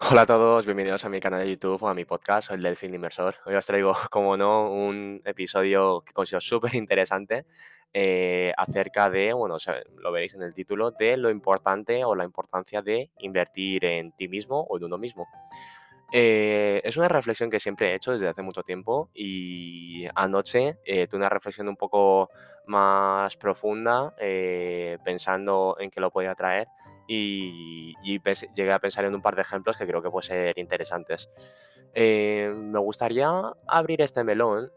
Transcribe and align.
Hola 0.00 0.22
a 0.22 0.26
todos, 0.26 0.64
bienvenidos 0.64 1.04
a 1.04 1.08
mi 1.08 1.18
canal 1.18 1.40
de 1.40 1.50
YouTube 1.50 1.82
o 1.82 1.88
a 1.88 1.92
mi 1.92 2.04
podcast, 2.04 2.52
el 2.52 2.62
Delfín 2.62 2.94
Inversor. 2.94 3.34
Hoy 3.44 3.56
os 3.56 3.66
traigo, 3.66 3.94
como 4.10 4.36
no, 4.36 4.70
un 4.70 5.20
episodio 5.24 6.02
que 6.02 6.12
considero 6.12 6.40
súper 6.40 6.76
interesante 6.76 7.46
eh, 7.92 8.52
acerca 8.56 9.10
de, 9.10 9.32
bueno, 9.32 9.56
lo 9.96 10.12
veréis 10.12 10.34
en 10.34 10.42
el 10.42 10.54
título, 10.54 10.92
de 10.92 11.16
lo 11.16 11.30
importante 11.30 12.04
o 12.04 12.14
la 12.14 12.24
importancia 12.24 12.80
de 12.80 13.10
invertir 13.18 13.84
en 13.84 14.12
ti 14.12 14.28
mismo 14.28 14.60
o 14.60 14.76
en 14.78 14.84
uno 14.84 14.98
mismo. 14.98 15.26
Eh, 16.12 16.80
es 16.84 16.96
una 16.96 17.08
reflexión 17.08 17.50
que 17.50 17.58
siempre 17.58 17.90
he 17.90 17.94
hecho 17.96 18.12
desde 18.12 18.28
hace 18.28 18.40
mucho 18.40 18.62
tiempo 18.62 19.10
y 19.12 20.06
anoche 20.14 20.78
eh, 20.84 21.08
tuve 21.08 21.18
una 21.18 21.28
reflexión 21.28 21.68
un 21.68 21.76
poco 21.76 22.30
más 22.66 23.36
profunda 23.36 24.14
pensando 25.04 25.76
en 25.80 25.90
qué 25.90 26.00
lo 26.00 26.12
podía 26.12 26.36
traer 26.36 26.68
y, 27.08 27.96
llegué 28.54 28.72
a 28.72 28.78
pensar 28.78 29.04
en 29.06 29.14
un 29.14 29.22
par 29.22 29.34
de 29.34 29.42
ejemplos 29.42 29.76
que 29.76 29.86
creo 29.86 30.02
que 30.02 30.10
pueden 30.10 30.28
ser 30.28 30.58
interesantes. 30.58 31.28
Eh, 31.94 32.52
me 32.54 32.78
gustaría 32.78 33.30
abrir 33.66 34.02
este 34.02 34.22
melón 34.22 34.70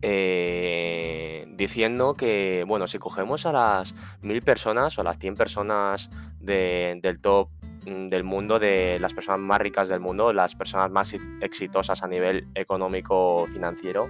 eh, 0.00 1.46
diciendo 1.50 2.14
que, 2.14 2.64
bueno, 2.66 2.86
si 2.86 2.98
cogemos 2.98 3.46
a 3.46 3.52
las 3.52 3.94
mil 4.22 4.42
personas 4.42 4.98
o 4.98 5.02
a 5.02 5.04
las 5.04 5.18
100 5.18 5.36
personas 5.36 6.10
del 6.40 7.20
top 7.20 7.48
mm, 7.86 8.08
del 8.08 8.24
mundo, 8.24 8.58
de 8.58 8.98
las 8.98 9.14
personas 9.14 9.40
más 9.40 9.60
ricas 9.60 9.88
del 9.88 10.00
mundo, 10.00 10.32
las 10.32 10.56
personas 10.56 10.90
más 10.90 11.14
exitosas 11.40 12.02
a 12.02 12.08
nivel 12.08 12.48
económico 12.54 13.46
financiero, 13.52 14.08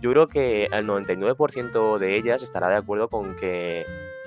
yo 0.00 0.10
creo 0.10 0.28
que 0.28 0.64
el 0.66 0.86
99% 0.86 1.98
de 1.98 2.16
ellas 2.16 2.42
estará 2.42 2.68
de 2.68 2.76
acuerdo 2.76 3.08
con 3.08 3.36
que 3.36 3.86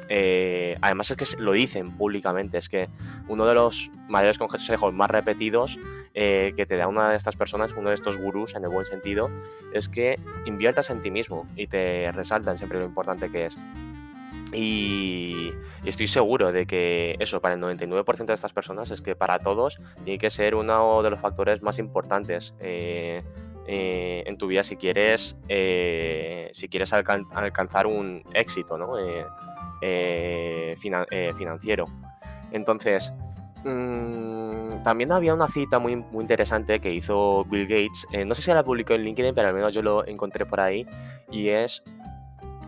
eh, 0.10 0.78
además 0.82 1.12
es 1.12 1.18
que 1.18 1.42
lo 1.42 1.52
dicen 1.52 1.98
públicamente, 1.98 2.58
es 2.58 2.70
que 2.70 2.90
uno 3.28 3.46
de 3.46 3.54
los 3.54 3.92
mayores 4.08 4.38
consejos 4.38 4.94
más 4.94 5.10
repetidos 5.10 5.80
eh, 6.14 6.54
que 6.56 6.66
te 6.66 6.78
da 6.78 6.88
una 6.88 7.10
de 7.10 7.16
estas 7.16 7.36
personas, 7.36 7.74
uno 7.76 7.90
de 7.90 7.96
estos 7.96 8.18
gurús 8.18 8.56
en 8.56 8.64
el 8.64 8.70
buen 8.70 8.86
sentido, 8.86 9.30
es 9.74 9.90
que 9.90 10.20
inviertas 10.46 10.90
en 10.90 11.02
ti 11.02 11.12
mismo 11.12 11.48
y 11.56 11.68
te 11.68 12.12
resaltan 12.12 12.58
siempre 12.58 12.80
lo 12.80 12.86
importante 12.86 13.30
que 13.30 13.46
es. 13.46 13.58
Y, 14.54 15.52
estoy 15.84 16.08
seguro 16.08 16.54
de 16.54 16.66
que 16.66 17.18
eso 17.20 17.42
para 17.42 17.56
el 17.56 17.62
99% 17.62 18.26
de 18.26 18.34
estas 18.34 18.54
personas 18.54 18.92
es 18.92 19.02
que 19.02 19.16
para 19.16 19.40
todos 19.40 19.80
tiene 20.06 20.18
que 20.18 20.30
ser 20.30 20.56
uno 20.56 21.04
de 21.04 21.10
los 21.10 21.20
factores 21.20 21.62
más 21.62 21.80
importantes 21.80 22.56
eh, 22.60 23.24
en 23.68 24.38
tu 24.38 24.48
vida 24.48 24.64
si 24.64 24.78
quieres, 24.78 25.38
si 25.48 26.70
quieres 26.70 26.94
alcanzar 26.94 27.88
un 27.88 28.24
éxito, 28.34 28.78
¿no? 28.78 28.98
Eh, 28.98 29.26
eh, 29.82 30.76
financiero. 30.78 31.86
Entonces, 32.52 33.14
mm, 33.64 34.84
también 34.84 35.12
había 35.12 35.34
una 35.34 35.48
cita 35.48 35.80
muy, 35.80 36.04
interesante 36.14 36.80
que 36.80 36.94
hizo 36.94 37.46
Bill 37.46 37.68
Gates, 37.68 38.08
eh, 38.12 38.26
no 38.26 38.36
sé 38.36 38.42
si 38.42 38.52
la 38.52 38.64
publicó 38.64 38.94
en 38.94 39.04
LinkedIn, 39.04 39.36
pero 39.36 39.50
al 39.50 39.54
menos 39.54 39.74
yo 39.74 39.82
lo 39.82 40.08
encontré 40.08 40.46
por 40.46 40.60
ahí, 40.60 40.86
y 41.32 41.50
es 41.50 41.84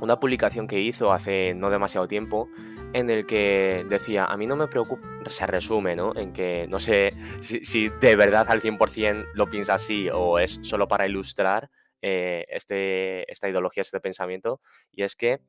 una 0.02 0.20
publicación 0.20 0.68
que 0.68 0.80
hizo 0.80 1.12
hace 1.12 1.54
no 1.56 1.70
demasiado 1.70 2.08
tiempo 2.08 2.48
en 2.94 3.10
el 3.10 3.26
que 3.26 3.86
decía, 3.88 4.26
a 4.26 4.36
mí 4.38 4.48
no 4.48 4.56
me 4.56 4.68
preocupa, 4.68 5.08
se 5.28 5.46
resume, 5.46 5.96
¿no? 5.96 6.16
En 6.16 6.34
que 6.34 6.68
no 6.70 6.80
sé 6.80 7.14
si, 7.40 7.90
de 7.90 8.16
verdad 8.16 8.48
al 8.50 8.62
100% 8.62 9.28
lo 9.34 9.48
piensa 9.50 9.76
así 9.76 10.10
o 10.12 10.40
es 10.40 10.60
solo 10.64 10.88
para 10.88 11.08
ilustrar 11.08 11.70
este, 12.02 13.32
esta 13.32 13.48
ideología, 13.48 13.82
este 13.82 14.00
pensamiento, 14.00 14.60
y 14.92 15.04
es 15.04 15.16
que 15.16 15.42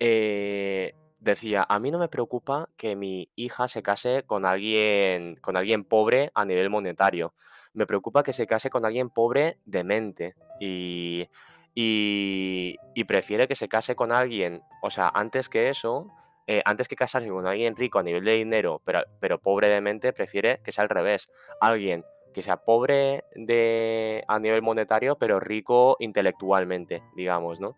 decía, 0.00 1.66
a 1.68 1.78
mí 1.78 1.90
no 1.90 1.98
me 1.98 2.08
preocupa 2.08 2.68
que 2.76 2.96
mi 2.96 3.30
hija 3.36 3.68
se 3.68 3.82
case 3.82 4.24
con 4.26 4.46
alguien, 4.46 5.36
con 5.36 5.56
alguien 5.56 5.84
pobre 5.84 6.30
a 6.34 6.44
nivel 6.44 6.70
monetario. 6.70 7.34
Me 7.72 7.86
preocupa 7.86 8.22
que 8.22 8.32
se 8.32 8.46
case 8.46 8.70
con 8.70 8.84
alguien 8.84 9.10
pobre 9.10 9.58
de 9.64 9.84
mente. 9.84 10.34
Y, 10.60 11.28
y, 11.74 13.04
prefiere 13.04 13.48
que 13.48 13.54
se 13.54 13.68
case 13.68 13.96
con 13.96 14.12
alguien, 14.12 14.62
o 14.82 14.90
sea, 14.90 15.10
antes 15.12 15.48
que 15.48 15.68
eso, 15.68 16.06
eh, 16.46 16.62
antes 16.64 16.86
que 16.86 16.96
casarse 16.96 17.28
con 17.28 17.46
alguien 17.46 17.74
rico 17.76 17.98
a 17.98 18.02
nivel 18.02 18.24
de 18.24 18.36
dinero, 18.36 18.80
pero, 18.84 19.00
pero 19.20 19.40
pobre 19.40 19.68
de 19.68 19.80
mente, 19.80 20.12
prefiere 20.12 20.60
que 20.62 20.72
sea 20.72 20.82
al 20.82 20.90
revés. 20.90 21.28
Alguien 21.60 22.04
que 22.32 22.42
sea 22.42 22.58
pobre 22.58 23.24
de, 23.34 24.24
a 24.28 24.38
nivel 24.38 24.62
monetario, 24.62 25.16
pero 25.18 25.40
rico 25.40 25.96
intelectualmente, 25.98 27.02
digamos, 27.16 27.60
¿no? 27.60 27.76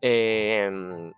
Em, 0.00 1.12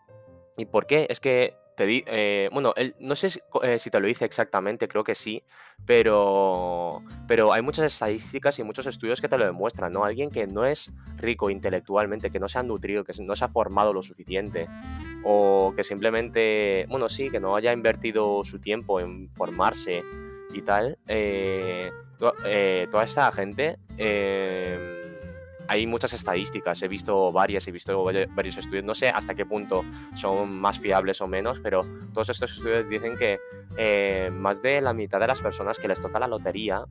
¿Y 0.60 0.66
por 0.66 0.86
qué? 0.86 1.06
Es 1.08 1.20
que 1.20 1.54
te 1.74 1.86
di, 1.86 2.04
eh, 2.06 2.50
bueno, 2.52 2.74
no 2.98 3.16
sé 3.16 3.28
eh, 3.62 3.78
si, 3.78 3.88
te 3.88 3.98
lo 3.98 4.06
dice 4.06 4.26
exactamente, 4.26 4.88
creo 4.88 5.02
que 5.02 5.14
sí, 5.14 5.42
pero, 5.86 7.02
pero 7.26 7.54
hay 7.54 7.62
muchas 7.62 7.90
estadísticas 7.90 8.58
y 8.58 8.62
muchos 8.62 8.84
estudios 8.84 9.22
que 9.22 9.28
te 9.28 9.38
lo 9.38 9.46
demuestran, 9.46 9.90
¿no? 9.90 10.04
Alguien 10.04 10.30
que 10.30 10.46
no 10.46 10.66
es 10.66 10.92
rico 11.16 11.48
intelectualmente, 11.48 12.30
que 12.30 12.38
no 12.38 12.48
se 12.48 12.58
ha 12.58 12.62
nutrido, 12.62 13.04
que 13.04 13.14
no 13.22 13.34
se 13.34 13.46
ha 13.46 13.48
formado 13.48 13.94
lo 13.94 14.02
suficiente, 14.02 14.68
o 15.24 15.72
que 15.74 15.82
simplemente, 15.82 16.84
bueno, 16.90 17.08
sí, 17.08 17.30
que 17.30 17.40
no 17.40 17.56
haya 17.56 17.72
invertido 17.72 18.44
su 18.44 18.58
tiempo 18.58 19.00
en 19.00 19.32
formarse 19.32 20.04
y 20.52 20.60
tal, 20.60 20.98
eh, 21.06 21.90
toda 22.18 23.04
esta 23.04 23.32
gente 23.32 23.78
hay 25.70 25.86
muchas 25.86 26.12
estadísticas, 26.12 26.82
he 26.82 26.88
visto 26.88 27.30
varias, 27.30 27.68
he 27.68 27.70
visto 27.70 28.02
varios 28.02 28.58
estudios, 28.58 28.84
no 28.84 28.92
sé 28.92 29.08
hasta 29.08 29.36
qué 29.36 29.46
punto 29.46 29.84
son 30.14 30.50
más 30.60 30.80
fiables 30.80 31.20
o 31.20 31.28
menos, 31.28 31.60
pero 31.60 31.86
todos 32.12 32.28
estos 32.28 32.50
estudios 32.50 32.88
dicen 32.88 33.16
que 33.16 33.38
eh, 33.76 34.30
más 34.32 34.62
de 34.62 34.80
la 34.80 34.92
mitad 34.92 35.20
de 35.20 35.28
las 35.28 35.40
personas 35.40 35.78
que 35.78 35.86
les 35.86 36.00
toca 36.00 36.18
la 36.18 36.26
lotería, 36.26 36.86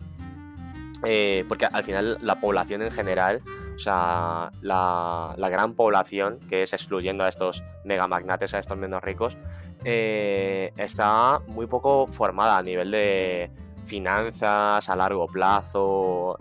eh, 1.04 1.44
porque 1.50 1.66
al 1.66 1.84
final 1.84 2.20
la 2.22 2.40
población 2.40 2.82
en 2.82 2.92
general, 2.92 3.42
o 3.76 3.78
sea, 3.78 4.50
la, 4.62 5.36
gran 5.38 5.74
población, 5.74 6.40
que 6.48 6.64
es 6.64 6.72
excluyendo 6.72 7.26
a 7.26 7.28
estos 7.28 7.62
megamagnates, 7.84 8.54
a 8.54 8.60
estos 8.60 8.78
menos 8.78 9.04
ricos, 9.04 9.36
eh, 9.84 10.72
está 10.78 11.40
muy 11.48 11.68
poco 11.68 12.08
formada 12.08 12.58
a 12.58 12.64
nivel 12.64 12.92
de 12.92 13.52
finanzas 13.84 14.88
a 14.88 14.96
largo 14.96 15.28
plazo 15.28 16.38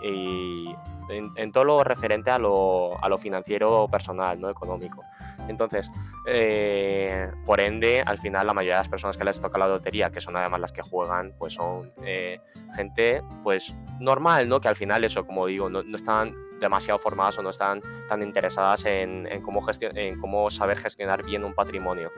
y 0.00 0.76
en, 1.08 1.52
todo 1.52 1.64
lo 1.64 1.84
referente 1.84 2.30
a 2.30 2.38
lo, 2.38 3.02
a 3.02 3.08
lo, 3.08 3.18
financiero 3.18 3.88
personal, 3.88 4.40
no 4.40 4.50
económico. 4.50 5.02
Entonces, 5.48 5.90
eh, 6.26 7.30
por 7.44 7.60
ende, 7.60 8.02
al 8.04 8.18
final 8.18 8.46
la 8.46 8.54
mayoría 8.54 8.76
de 8.76 8.80
las 8.80 8.88
personas 8.88 9.16
que 9.16 9.24
les 9.24 9.40
toca 9.40 9.58
la 9.58 9.66
lotería, 9.66 10.10
que 10.10 10.20
son 10.20 10.36
además 10.36 10.60
las 10.60 10.72
que 10.72 10.82
juegan, 10.82 11.34
pues 11.38 11.54
son 11.54 11.92
eh, 12.02 12.40
gente 12.74 13.22
pues 13.42 13.74
normal, 14.00 14.48
¿no? 14.48 14.60
Que 14.60 14.68
al 14.68 14.76
final 14.76 15.04
eso, 15.04 15.26
como 15.26 15.46
digo, 15.46 15.68
no, 15.68 15.82
no 15.82 15.96
están 15.96 16.34
demasiado 16.60 16.98
formadas 16.98 17.38
o 17.38 17.42
no 17.42 17.50
están 17.50 17.82
tan 18.08 18.22
interesadas 18.22 18.84
en, 18.86 19.26
en 19.26 19.42
cómo, 19.42 19.60
en 19.80 20.20
cómo 20.20 20.50
saber 20.50 20.78
gestionar 20.78 21.22
bien 21.22 21.44
un 21.44 21.54
patrimonio. 21.54 22.10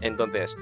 Entonces, 0.00 0.56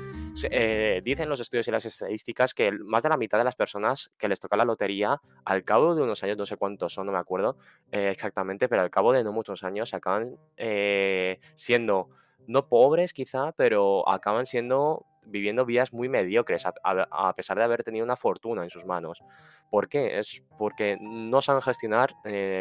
eh, 0.50 1.00
dicen 1.04 1.28
los 1.28 1.40
estudios 1.40 1.68
y 1.68 1.70
las 1.70 1.84
estadísticas 1.84 2.54
que 2.54 2.72
más 2.72 3.02
de 3.02 3.08
la 3.08 3.16
mitad 3.16 3.38
de 3.38 3.44
las 3.44 3.56
personas 3.56 4.10
que 4.18 4.28
les 4.28 4.40
toca 4.40 4.56
la 4.56 4.64
lotería, 4.64 5.20
al 5.44 5.64
cabo 5.64 5.94
de 5.94 6.02
unos 6.02 6.22
años, 6.24 6.36
no 6.36 6.46
sé 6.46 6.56
cuántos 6.56 6.92
son, 6.92 7.06
no 7.06 7.12
me 7.12 7.18
acuerdo 7.18 7.56
eh, 7.92 8.10
exactamente, 8.10 8.68
pero 8.68 8.82
al 8.82 8.90
cabo 8.90 9.12
de 9.12 9.22
no 9.22 9.32
muchos 9.32 9.62
años 9.62 9.94
acaban 9.94 10.36
eh, 10.56 11.38
siendo, 11.54 12.10
no 12.46 12.68
pobres 12.68 13.12
quizá, 13.12 13.52
pero 13.52 14.08
acaban 14.08 14.46
siendo 14.46 15.06
viviendo 15.30 15.66
vidas 15.66 15.92
muy 15.92 16.08
mediocres 16.08 16.64
a, 16.64 17.34
pesar 17.34 17.58
de 17.58 17.64
haber 17.64 17.84
tenido 17.84 18.02
una 18.02 18.16
fortuna 18.16 18.62
en 18.62 18.70
sus 18.70 18.86
manos. 18.86 19.22
¿Por 19.70 19.90
qué? 19.90 20.18
Es 20.18 20.42
porque 20.56 20.96
no 21.02 21.42
saben 21.42 21.60
gestionar, 21.60 22.14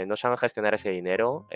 no 0.05 0.17
saben 0.17 0.37
gestionar 0.37 0.73
ese 0.73 0.89
dinero, 0.89 1.47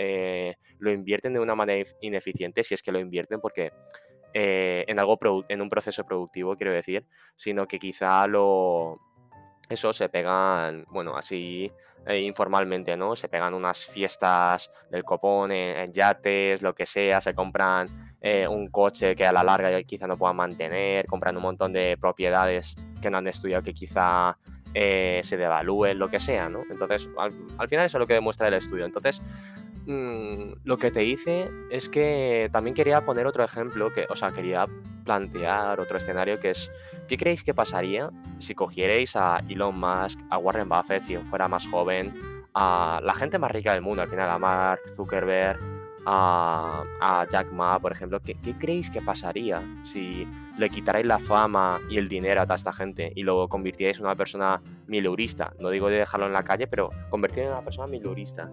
lo 0.79 0.89
invierten 0.89 1.33
de 1.33 1.41
una 1.41 1.53
manera 1.53 1.85
ineficiente, 1.99 2.63
si 2.63 2.75
es 2.75 2.81
que 2.81 2.93
lo 2.93 2.99
invierten, 3.01 3.41
porque 3.41 3.73
eh, 4.33 4.85
en 4.87 4.99
algo 4.99 5.19
en 5.49 5.61
un 5.61 5.69
proceso 5.69 6.05
productivo, 6.05 6.55
quiero 6.55 6.71
decir, 6.71 7.05
sino 7.35 7.67
que 7.67 7.79
quizá 7.79 8.27
lo 8.27 8.99
eso 9.69 9.93
se 9.93 10.09
pegan, 10.09 10.85
bueno, 10.89 11.15
así 11.15 11.71
eh, 12.05 12.19
informalmente, 12.19 12.97
¿no? 12.97 13.15
Se 13.15 13.29
pegan 13.29 13.53
unas 13.53 13.85
fiestas 13.85 14.69
del 14.89 15.05
copón 15.05 15.51
en, 15.51 15.93
yates, 15.93 16.61
lo 16.61 16.75
que 16.75 16.85
sea, 16.85 17.21
se 17.21 17.33
compran 17.33 18.15
eh, 18.19 18.47
un 18.47 18.67
coche 18.67 19.15
que 19.15 19.25
a 19.25 19.31
la 19.31 19.43
larga 19.43 19.81
quizá 19.83 20.07
no 20.07 20.17
puedan 20.17 20.35
mantener, 20.35 21.05
compran 21.05 21.37
un 21.37 21.43
montón 21.43 21.71
de 21.71 21.97
propiedades 21.97 22.75
que 23.01 23.09
no 23.09 23.19
han 23.19 23.27
estudiado 23.27 23.63
que 23.63 23.73
quizá 23.73 24.37
se 24.73 25.37
devalúen, 25.37 25.99
lo 25.99 26.09
que 26.09 26.19
sea, 26.19 26.49
¿no? 26.49 26.63
Entonces, 26.69 27.09
al, 27.17 27.33
al, 27.57 27.67
final 27.67 27.85
eso 27.85 27.97
es 27.97 27.99
lo 27.99 28.07
que 28.07 28.13
demuestra 28.13 28.47
el 28.47 28.53
estudio. 28.53 28.85
Entonces, 28.85 29.21
Mm, 29.85 30.53
lo 30.63 30.77
que 30.77 30.91
te 30.91 31.03
hice 31.03 31.49
es 31.71 31.89
que 31.89 32.49
también 32.51 32.75
quería 32.75 33.03
poner 33.03 33.25
otro 33.25 33.43
ejemplo, 33.43 33.91
que, 33.91 34.05
o 34.09 34.15
sea, 34.15 34.31
quería 34.31 34.67
plantear 35.03 35.79
otro 35.79 35.97
escenario 35.97 36.39
que 36.39 36.51
es, 36.51 36.71
¿qué 37.07 37.17
creéis 37.17 37.43
que 37.43 37.53
pasaría 37.53 38.11
si 38.39 38.53
cogierais 38.53 39.15
a 39.15 39.43
Elon 39.49 39.79
Musk, 39.79 40.19
a 40.29 40.37
Warren 40.37 40.69
Buffett, 40.69 41.01
si 41.01 41.17
fuera 41.17 41.47
más 41.47 41.67
joven, 41.67 42.13
a 42.53 42.99
la 43.03 43.13
gente 43.15 43.39
más 43.39 43.51
rica 43.51 43.73
del 43.73 43.81
mundo, 43.81 44.01
al 44.03 44.09
final 44.09 44.29
a 44.29 44.37
Mark 44.37 44.81
Zuckerberg, 44.95 45.59
a, 46.05 47.25
Jack 47.29 47.51
Ma, 47.51 47.79
por 47.79 47.91
ejemplo, 47.91 48.19
¿qué, 48.21 48.35
creéis 48.57 48.89
que 48.89 49.01
pasaría 49.01 49.63
si 49.83 50.27
le 50.57 50.69
quitarais 50.69 51.05
la 51.05 51.19
fama 51.19 51.79
y 51.89 51.97
el 51.97 52.07
dinero 52.07 52.43
a 52.47 52.55
esta 52.55 52.73
gente 52.73 53.11
y 53.15 53.23
lo 53.23 53.47
convirtierais 53.47 53.97
en 53.97 54.05
una 54.05 54.15
persona 54.15 54.61
milurista? 54.87 55.53
No 55.59 55.69
digo 55.69 55.89
de 55.89 55.97
dejarlo 55.97 56.25
en 56.25 56.33
la 56.33 56.43
calle, 56.43 56.67
pero 56.67 56.89
convertirlo 57.09 57.49
en 57.49 57.55
una 57.55 57.63
persona 57.63 57.87
milurista. 57.87 58.49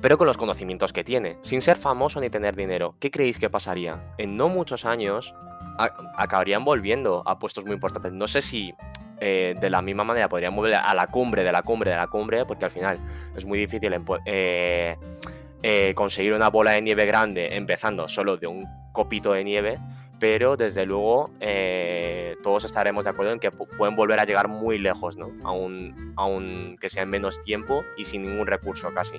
Pero 0.00 0.16
con 0.16 0.26
los 0.26 0.38
conocimientos 0.38 0.92
que 0.92 1.04
tiene, 1.04 1.36
sin 1.42 1.60
ser 1.60 1.76
famoso 1.76 2.20
ni 2.20 2.30
tener 2.30 2.56
dinero, 2.56 2.94
¿qué 3.00 3.10
creéis 3.10 3.38
que 3.38 3.50
pasaría? 3.50 4.02
En 4.16 4.36
no 4.36 4.48
muchos 4.48 4.84
años 4.86 5.34
acabarían 6.16 6.64
volviendo 6.64 7.22
a 7.26 7.38
puestos 7.38 7.64
muy 7.64 7.74
importantes. 7.74 8.12
No 8.12 8.26
sé 8.26 8.42
si 8.42 8.74
eh, 9.20 9.54
de 9.60 9.70
la 9.70 9.82
misma 9.82 10.04
manera 10.04 10.28
podrían 10.28 10.56
volver 10.56 10.74
a 10.74 10.94
la 10.94 11.06
cumbre 11.06 11.44
de 11.44 11.52
la 11.52 11.62
cumbre 11.62 11.90
de 11.90 11.96
la 11.96 12.06
cumbre, 12.06 12.46
porque 12.46 12.64
al 12.64 12.70
final 12.70 12.98
es 13.36 13.44
muy 13.44 13.58
difícil 13.58 13.94
eh, 14.24 14.96
eh, 15.62 15.92
conseguir 15.94 16.32
una 16.32 16.48
bola 16.48 16.72
de 16.72 16.82
nieve 16.82 17.04
grande 17.04 17.56
empezando 17.56 18.08
solo 18.08 18.38
de 18.38 18.46
un 18.46 18.66
copito 18.92 19.32
de 19.32 19.44
nieve, 19.44 19.78
pero 20.20 20.56
desde 20.56 20.86
luego 20.86 21.30
todos 22.42 22.64
estaremos 22.64 23.04
de 23.04 23.10
acuerdo 23.10 23.32
en 23.32 23.40
que 23.40 23.50
pueden 23.50 23.96
volver 23.96 24.20
a 24.20 24.24
llegar 24.24 24.48
muy 24.48 24.78
lejos, 24.78 25.16
¿no? 25.16 25.32
Aún 25.44 26.76
que 26.80 26.88
sea 26.88 27.02
en 27.02 27.10
menos 27.10 27.40
tiempo 27.40 27.82
y 27.96 28.04
sin 28.04 28.22
ningún 28.22 28.46
recurso 28.46 28.92
casi, 28.94 29.18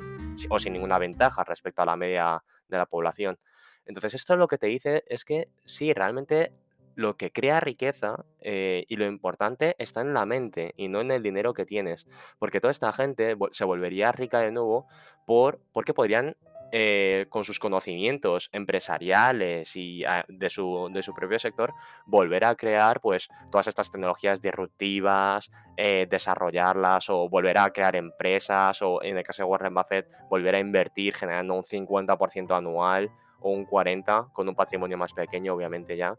o 0.50 0.60
sin 0.60 0.74
ninguna 0.74 1.00
ventaja 1.00 1.44
respecto 1.44 1.82
a 1.82 1.86
la 1.86 1.98
media 1.98 2.44
de 2.70 2.78
la 2.78 2.86
población. 2.86 3.38
Entonces 3.86 4.14
esto 4.14 4.36
lo 4.36 4.48
que 4.48 4.58
te 4.58 4.68
dice 4.68 5.04
es 5.08 5.26
que 5.26 5.50
sí, 5.66 5.92
realmente 5.94 6.54
lo 6.96 7.18
que 7.18 7.32
crea 7.32 7.60
riqueza 7.60 8.26
eh, 8.42 8.86
y 8.88 8.98
lo 8.98 9.06
importante 9.06 9.76
está 9.80 10.02
en 10.02 10.14
la 10.14 10.26
mente 10.26 10.74
y 10.78 10.88
no 10.88 11.02
en 11.02 11.12
el 11.12 11.24
dinero 11.24 11.54
que 11.54 11.66
tienes. 11.66 12.06
Porque 12.38 12.60
toda 12.60 12.72
esta 12.72 12.92
gente 12.92 13.36
se 13.52 13.64
volvería 13.66 14.12
rica 14.12 14.40
de 14.40 14.52
nuevo 14.52 14.88
por, 15.26 15.60
porque 15.72 15.94
podrían, 15.94 16.36
eh, 16.72 17.26
con 17.30 17.44
sus 17.44 17.60
conocimientos 17.60 18.50
empresariales 18.54 19.76
y 19.76 20.04
ah, 20.06 20.26
de, 20.28 20.50
su, 20.50 20.90
de, 20.92 21.02
su, 21.02 21.14
propio 21.14 21.38
sector, 21.40 21.74
volver 22.06 22.46
a 22.46 22.56
crear 22.56 23.02
pues, 23.02 23.30
todas 23.52 23.68
estas 23.68 23.92
tecnologías 23.92 24.42
disruptivas, 24.42 25.52
eh, 25.78 26.08
desarrollarlas 26.10 27.10
o 27.10 27.28
volver 27.30 27.58
a 27.58 27.70
crear 27.72 27.96
empresas 27.96 28.82
o 28.82 29.04
en 29.04 29.18
el 29.18 29.24
caso 29.24 29.44
de 29.44 29.50
Warren 29.50 29.74
Buffett, 29.74 30.08
volver 30.30 30.56
a 30.56 30.60
invertir 30.60 31.14
generando 31.16 31.56
un 31.56 31.64
50% 31.64 32.56
anual 32.56 33.12
o 33.42 33.52
un 33.52 33.66
40% 33.66 34.32
con 34.32 34.48
un 34.48 34.56
patrimonio 34.56 34.98
más 34.98 35.14
pequeño, 35.14 35.54
obviamente 35.54 35.98
ya. 35.98 36.16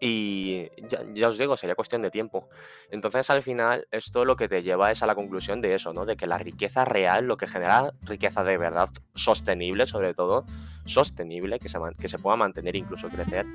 Y 0.00 0.68
ya, 1.12 1.28
os 1.28 1.38
digo, 1.38 1.56
sería 1.56 1.74
cuestión 1.74 2.02
de 2.02 2.10
tiempo. 2.10 2.48
Entonces, 2.90 3.30
al 3.30 3.42
final, 3.42 3.86
esto 3.90 4.24
lo 4.24 4.36
que 4.36 4.48
te 4.48 4.62
lleva 4.62 4.90
es 4.90 5.02
a 5.02 5.06
la 5.06 5.14
conclusión 5.14 5.60
de 5.60 5.74
eso, 5.74 5.92
¿no? 5.92 6.04
De 6.04 6.16
que 6.16 6.26
la 6.26 6.38
riqueza 6.38 6.84
real, 6.84 7.26
lo 7.26 7.36
que 7.36 7.46
genera 7.46 7.92
riqueza 8.02 8.44
de 8.44 8.58
verdad 8.58 8.90
sostenible, 9.14 9.86
sobre 9.86 10.14
todo, 10.14 10.44
sostenible, 10.84 11.58
que 11.58 11.68
se, 11.68 11.78
que 11.98 12.08
se 12.08 12.18
pueda 12.18 12.36
mantener, 12.36 12.76
incluso 12.76 13.08
crecer, 13.08 13.46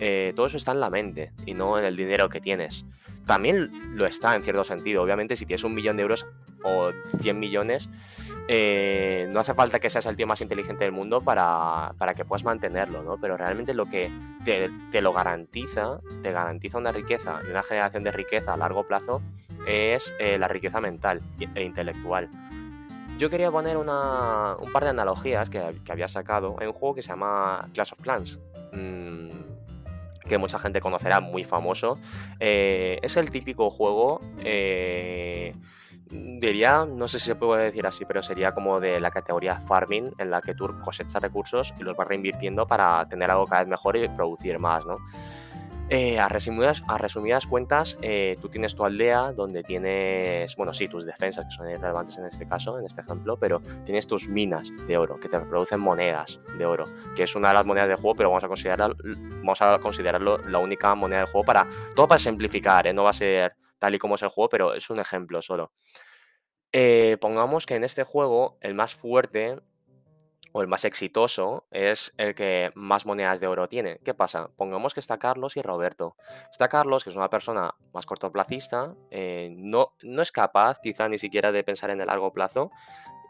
eh, 0.00 0.32
todo 0.34 0.46
eso 0.46 0.56
está 0.56 0.72
en 0.72 0.80
la 0.80 0.90
mente 0.90 1.32
y 1.46 1.54
no 1.54 1.78
en 1.78 1.84
el 1.84 1.96
dinero 1.96 2.28
que 2.28 2.40
tienes. 2.40 2.84
También 3.26 3.96
lo 3.96 4.06
está 4.06 4.34
en 4.34 4.42
cierto 4.42 4.64
sentido. 4.64 5.02
Obviamente, 5.02 5.36
si 5.36 5.46
tienes 5.46 5.64
un 5.64 5.74
millón 5.74 5.96
de 5.96 6.02
euros 6.02 6.26
o 6.62 6.90
100 7.20 7.38
millones, 7.38 7.88
eh, 8.48 9.26
no 9.30 9.40
hace 9.40 9.54
falta 9.54 9.78
que 9.78 9.88
seas 9.88 10.04
el 10.06 10.16
tío 10.16 10.26
más 10.26 10.42
inteligente 10.42 10.84
del 10.84 10.92
mundo 10.92 11.22
para, 11.22 11.94
que 12.14 12.24
puedas 12.24 12.44
mantenerlo, 12.44 13.02
¿no? 13.02 13.18
Pero 13.18 13.36
realmente 13.36 13.72
lo 13.72 13.86
que 13.86 14.10
te, 14.44 15.00
lo 15.00 15.12
garantiza, 15.12 16.00
te 16.22 16.32
garantiza 16.32 16.78
una 16.78 16.92
riqueza 16.92 17.40
y 17.46 17.50
una 17.50 17.62
generación 17.62 18.04
de 18.04 18.12
riqueza 18.12 18.52
a 18.52 18.56
largo 18.58 18.86
plazo 18.86 19.22
es 19.66 20.14
eh, 20.18 20.36
la 20.36 20.48
riqueza 20.48 20.80
mental 20.80 21.22
e 21.54 21.64
intelectual. 21.64 22.28
Yo 23.16 23.30
quería 23.30 23.50
poner 23.50 23.76
un 23.76 23.86
par 23.86 24.84
de 24.84 24.90
analogías 24.90 25.48
que, 25.48 25.60
había 25.88 26.08
sacado 26.08 26.56
en 26.60 26.68
un 26.68 26.74
juego 26.74 26.96
que 26.96 27.02
se 27.02 27.08
llama 27.08 27.68
Clash 27.72 27.92
of 27.92 28.00
Clans. 28.00 28.40
Mm, 28.72 29.53
que 30.26 30.38
mucha 30.38 30.58
gente 30.58 30.80
conocerá, 30.80 31.20
muy 31.20 31.44
famoso. 31.44 31.98
Eh, 32.40 32.98
es 33.02 33.16
el 33.16 33.30
típico 33.30 33.70
juego 33.70 34.20
diría, 36.10 36.84
no 36.84 37.08
sé 37.08 37.18
si 37.18 37.26
se 37.26 37.34
puede 37.34 37.64
decir 37.64 37.86
así, 37.86 38.04
pero 38.04 38.22
sería 38.22 38.52
como 38.52 38.80
de 38.80 39.00
la 39.00 39.10
categoría 39.10 39.60
farming, 39.60 40.12
en 40.18 40.30
la 40.30 40.40
que 40.40 40.54
tú 40.54 40.68
cosechas 40.82 41.20
recursos 41.22 41.74
y 41.78 41.82
los 41.82 41.96
vas 41.96 42.08
reinvirtiendo 42.08 42.66
para 42.66 43.06
tener 43.08 43.30
algo 43.30 43.46
cada 43.46 43.62
vez 43.62 43.70
mejor 43.70 43.96
y 43.96 44.08
producir 44.08 44.58
más, 44.58 44.86
¿no? 44.86 44.98
Eh, 45.90 46.18
a, 46.18 46.28
resumidas, 46.28 46.82
a 46.88 46.96
resumidas 46.96 47.46
cuentas, 47.46 47.98
eh, 48.00 48.38
tú 48.40 48.48
tienes 48.48 48.74
tu 48.74 48.86
aldea 48.86 49.32
donde 49.32 49.62
tienes, 49.62 50.56
bueno, 50.56 50.72
sí, 50.72 50.88
tus 50.88 51.04
defensas, 51.04 51.44
que 51.44 51.50
son 51.50 51.66
relevantes 51.66 52.16
en 52.16 52.24
este 52.24 52.48
caso, 52.48 52.78
en 52.78 52.86
este 52.86 53.02
ejemplo, 53.02 53.38
pero 53.38 53.60
tienes 53.84 54.06
tus 54.06 54.26
minas 54.26 54.72
de 54.88 54.96
oro, 54.96 55.20
que 55.20 55.28
te 55.28 55.38
producen 55.40 55.80
monedas 55.80 56.40
de 56.56 56.64
oro, 56.64 56.86
que 57.14 57.24
es 57.24 57.36
una 57.36 57.48
de 57.48 57.54
las 57.54 57.66
monedas 57.66 57.88
del 57.88 57.98
juego, 57.98 58.14
pero 58.16 58.30
vamos 58.30 58.44
a 58.44 58.48
considerarlo, 58.48 58.96
vamos 59.40 59.60
a 59.60 59.78
considerarlo 59.78 60.38
la 60.38 60.58
única 60.58 60.94
moneda 60.94 61.20
del 61.20 61.28
juego 61.28 61.44
para, 61.44 61.68
todo 61.94 62.08
para 62.08 62.18
simplificar, 62.18 62.86
¿eh? 62.86 62.94
no 62.94 63.04
va 63.04 63.10
a 63.10 63.14
ser 63.14 63.54
tal 63.78 63.94
y 63.94 63.98
como 63.98 64.14
es 64.14 64.22
el 64.22 64.30
juego, 64.30 64.48
pero 64.48 64.72
es 64.72 64.88
un 64.88 65.00
ejemplo 65.00 65.42
solo. 65.42 65.72
Pongamos 67.20 67.66
que 67.66 67.76
en 67.76 67.84
este 67.84 68.02
juego 68.04 68.58
el 68.60 68.74
más 68.74 68.94
fuerte 68.94 69.60
o 70.56 70.62
el 70.62 70.68
más 70.68 70.84
exitoso 70.84 71.66
es 71.72 72.14
el 72.16 72.36
que 72.36 72.70
más 72.76 73.06
monedas 73.06 73.40
de 73.40 73.48
oro 73.48 73.68
tiene. 73.68 73.98
¿Qué 74.04 74.14
pasa? 74.14 74.50
Pongamos 74.56 74.94
que 74.94 75.00
está 75.00 75.18
Carlos 75.18 75.56
y 75.56 75.62
Roberto. 75.62 76.16
Está 76.48 76.68
Carlos, 76.68 77.02
que 77.02 77.10
es 77.10 77.16
una 77.16 77.28
persona 77.28 77.74
más 77.92 78.06
cortoplacista, 78.06 78.94
eh, 79.10 79.52
no, 79.56 79.94
no 80.02 80.22
es 80.22 80.30
capaz 80.30 80.78
quizá 80.80 81.08
ni 81.08 81.18
siquiera 81.18 81.50
de 81.50 81.64
pensar 81.64 81.90
en 81.90 82.00
el 82.00 82.06
largo 82.06 82.32
plazo, 82.32 82.70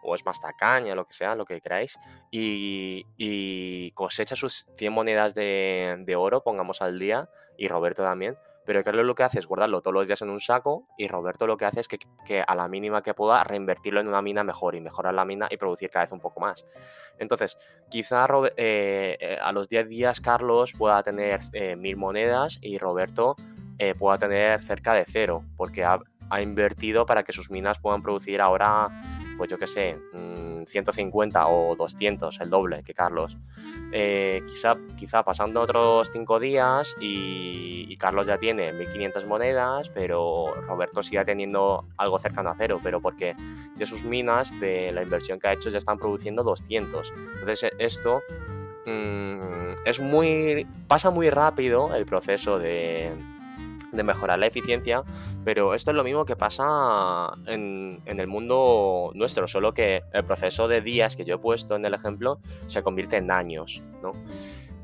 o 0.03 0.15
es 0.15 0.27
más 0.27 0.39
tacaña, 0.39 0.95
lo 0.95 1.07
que 1.07 1.15
sea, 1.15 1.35
lo 1.35 1.47
que 1.47 1.63
queráis, 1.63 1.99
y, 2.31 3.91
cosecha 3.93 4.37
sus 4.37 4.67
100 4.77 4.93
monedas 4.93 5.35
de, 5.35 5.97
de 6.01 6.17
oro, 6.17 6.43
pongamos 6.43 6.83
al 6.83 6.99
día, 6.99 7.31
y 7.57 7.69
Roberto 7.69 8.03
también, 8.03 8.37
pero 8.65 8.83
Carlos 8.83 9.05
lo 9.05 9.15
que 9.15 9.23
hace 9.23 9.39
es 9.39 9.47
guardarlo 9.47 9.81
todos 9.81 9.95
los 9.95 10.07
días 10.07 10.23
en 10.23 10.31
un 10.31 10.41
saco 10.41 10.87
y 10.97 11.09
Roberto 11.09 11.47
lo 11.47 11.57
que 11.57 11.65
hace 11.65 11.81
es 11.81 11.89
que, 11.89 11.99
a 12.47 12.55
la 12.55 12.69
mínima 12.69 13.03
que 13.03 13.15
pueda 13.15 13.45
reinvertirlo 13.45 14.01
en 14.01 14.09
una 14.09 14.23
mina 14.23 14.45
mejor 14.45 14.75
y 14.75 14.81
mejorar 14.81 15.15
la 15.15 15.25
mina 15.25 15.47
y 15.51 15.57
producir 15.57 15.91
cada 15.91 16.05
vez 16.05 16.13
un 16.13 16.21
poco 16.21 16.41
más. 16.41 16.65
Entonces, 17.19 17.59
quizá 17.91 18.27
eh, 18.57 19.17
eh, 19.21 19.39
a 19.41 19.53
los 19.53 19.69
10 19.69 19.89
días 19.89 20.21
Carlos 20.21 20.73
pueda 20.73 21.03
tener 21.03 21.41
eh, 21.53 21.77
mil 21.77 21.97
monedas 21.97 22.59
y 22.63 22.79
Roberto 22.79 23.37
pueda 23.99 24.17
tener 24.17 24.61
cerca 24.61 24.95
de 24.95 25.05
cero, 25.05 25.45
porque 25.57 25.85
ha, 25.85 25.99
ha 26.31 26.41
invertido 26.41 27.07
para 27.07 27.23
que 27.23 27.33
sus 27.33 27.51
minas 27.51 27.79
puedan 27.79 28.03
producir 28.03 28.41
ahora, 28.41 28.89
pues 29.37 29.51
yo 29.51 29.59
qué 29.59 29.67
sé, 29.67 29.99
150 30.67 31.41
mm, 31.41 31.47
o 31.49 31.77
200, 31.77 32.41
el 32.41 32.51
doble 32.51 32.83
que 32.83 32.95
Carlos. 32.95 33.37
Eh, 33.93 34.43
quizá, 34.47 34.77
quizá 34.97 35.23
pasando 35.23 35.61
otros 35.61 36.11
5 36.13 36.41
días 36.41 36.97
y, 37.01 37.95
Carlos 37.97 38.27
ya 38.27 38.37
tiene 38.39 38.73
1500 38.73 39.25
monedas, 39.25 39.89
pero 39.89 40.53
Roberto 40.67 41.03
sigue 41.03 41.25
teniendo 41.25 41.87
algo 41.97 42.19
cercano 42.19 42.51
a 42.51 42.55
cero, 42.55 42.81
pero 42.83 43.01
porque 43.01 43.35
de 43.77 43.87
sus 43.87 44.05
minas, 44.05 44.51
de 44.61 44.93
la 44.93 45.03
inversión 45.03 45.39
que 45.39 45.49
ha 45.49 45.53
hecho, 45.55 45.71
ya 45.71 45.79
están 45.79 45.97
produciendo 45.97 46.43
200. 46.43 47.13
Entonces 47.39 47.71
esto... 47.79 48.21
Mm, 48.85 49.45
es 49.85 50.01
muy. 50.01 50.67
pasa 50.89 51.11
muy 51.11 51.31
rápido 51.31 51.95
el 51.95 52.07
proceso 52.07 52.59
de, 52.59 53.13
de 53.95 54.03
mejorar 54.03 54.39
la 54.39 54.47
eficiencia, 54.47 55.03
pero 55.45 55.75
esto 55.75 55.91
es 55.91 55.97
lo 55.97 56.05
mismo 56.05 56.25
que 56.25 56.37
pasa 56.37 57.33
en, 57.47 58.03
el 58.07 58.27
mundo 58.27 59.11
nuestro, 59.15 59.47
solo 59.47 59.75
que 59.75 60.03
el 60.13 60.25
proceso 60.25 60.69
de 60.69 60.81
días 60.81 61.17
que 61.17 61.25
yo 61.25 61.37
he 61.37 61.39
puesto 61.39 61.77
en 61.77 61.85
el 61.85 61.95
ejemplo 61.95 62.39
se 62.67 62.83
convierte 62.83 63.17
en 63.17 63.31
años, 63.31 63.83
¿no? 64.03 64.13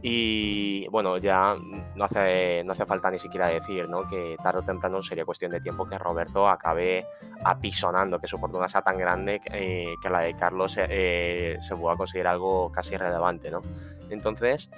Y 0.03 0.89
bueno, 0.89 1.19
ya 1.19 1.57
no 1.95 2.05
hace, 2.05 2.65
no 2.65 2.73
hace 2.73 2.87
falta 2.87 3.11
ni 3.11 3.19
siquiera 3.19 3.49
decir 3.49 3.87
¿no? 3.87 4.07
que 4.07 4.37
tarde 4.43 4.61
o 4.61 4.63
temprano 4.63 5.03
sería 5.03 5.27
cuestión 5.27 5.53
de 5.53 5.61
tiempo 5.61 5.85
que 5.85 5.99
Roberto 5.99 6.49
acabe 6.49 7.07
apisonando, 7.45 8.19
que 8.19 8.27
su 8.27 8.39
fortuna 8.39 8.67
sea 8.67 8.81
tan 8.81 8.97
grande 8.97 9.41
que, 9.41 9.93
eh, 9.93 10.11
la 10.11 10.21
de 10.21 10.35
Carlos 10.35 10.79
eh, 10.79 11.59
se 11.61 11.77
pueda 11.77 11.97
conseguir 11.97 12.27
algo 12.29 12.73
casi 12.73 12.95
irrelevante. 12.95 13.51
¿no? 13.51 13.61
Entonces, 14.09 14.71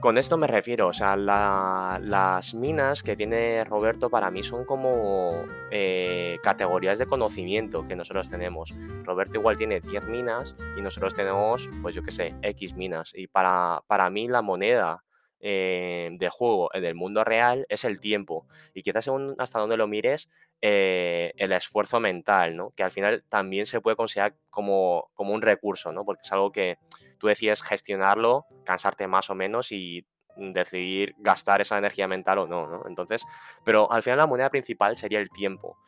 con 0.00 0.18
esto 0.18 0.36
me 0.36 0.46
refiero, 0.46 0.88
o 0.88 0.92
sea, 0.92 1.16
las 1.16 2.54
minas 2.54 3.02
que 3.02 3.16
tiene 3.16 3.64
Roberto 3.64 4.10
para 4.10 4.30
mí 4.30 4.42
son 4.42 4.64
como 4.64 5.44
eh, 5.70 6.38
categorías 6.42 6.98
de 6.98 7.06
conocimiento 7.06 7.86
que 7.86 7.96
nosotros 7.96 8.28
tenemos. 8.28 8.74
Roberto 9.04 9.38
igual 9.38 9.56
tiene 9.56 9.80
10 9.80 10.04
minas 10.04 10.56
y 10.76 10.80
nosotros 10.80 11.14
tenemos, 11.14 11.68
pues 11.82 11.94
yo 11.94 12.02
qué 12.02 12.10
sé, 12.10 12.34
X 12.42 12.74
minas. 12.74 13.12
Y 13.14 13.26
para, 13.26 13.82
para 13.86 14.10
mí 14.10 14.28
la 14.28 14.42
moneda 14.42 15.04
eh, 15.40 16.10
de 16.12 16.28
juego 16.28 16.70
en 16.74 16.84
el 16.84 16.94
mundo 16.94 17.24
real 17.24 17.66
es 17.68 17.84
el 17.84 17.98
tiempo. 17.98 18.46
Y 18.74 18.82
quizás 18.82 19.04
según 19.04 19.34
hasta 19.38 19.58
donde 19.58 19.76
lo 19.76 19.86
mires, 19.86 20.30
eh, 20.60 21.32
el 21.36 21.52
esfuerzo 21.52 22.00
mental, 22.00 22.56
¿no? 22.56 22.72
Que 22.76 22.82
al 22.82 22.92
final 22.92 23.24
también 23.28 23.64
se 23.64 23.80
puede 23.80 23.96
considerar 23.96 24.36
como, 24.50 25.10
como 25.14 25.32
un 25.32 25.40
recurso, 25.40 25.92
¿no? 25.92 26.04
Porque 26.04 26.20
es 26.22 26.32
algo 26.32 26.52
que 26.52 26.76
tú 27.18 27.28
decides 27.28 27.62
gestionarlo, 27.62 28.44
cansarte 28.64 29.06
más 29.06 29.30
o 29.30 29.34
menos 29.34 29.72
y 29.72 30.06
decidir 30.36 31.14
gastar 31.18 31.60
esa 31.60 31.78
energía 31.78 32.06
mental 32.06 32.38
o 32.38 32.46
no, 32.46 32.66
¿no? 32.66 32.82
Entonces, 32.86 33.24
pero 33.64 33.90
al 33.90 34.02
final 34.02 34.18
la 34.18 34.26
moneda 34.26 34.50
principal 34.50 34.96
sería 34.96 35.20
el 35.20 35.30
tiempo. 35.30 35.78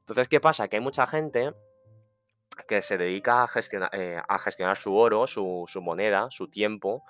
Entonces, 0.00 0.28
¿qué 0.28 0.40
pasa? 0.40 0.68
Que 0.68 0.76
hay 0.76 0.82
mucha 0.82 1.06
gente 1.06 1.52
que 2.66 2.82
se 2.82 2.98
dedica 2.98 3.42
a 3.42 3.48
gestionar, 3.48 3.90
eh, 3.92 4.20
a 4.26 4.38
gestionar 4.38 4.76
su 4.78 4.94
oro, 4.94 5.26
su, 5.26 5.64
su 5.66 5.82
moneda, 5.82 6.28
su 6.30 6.48
tiempo, 6.48 7.04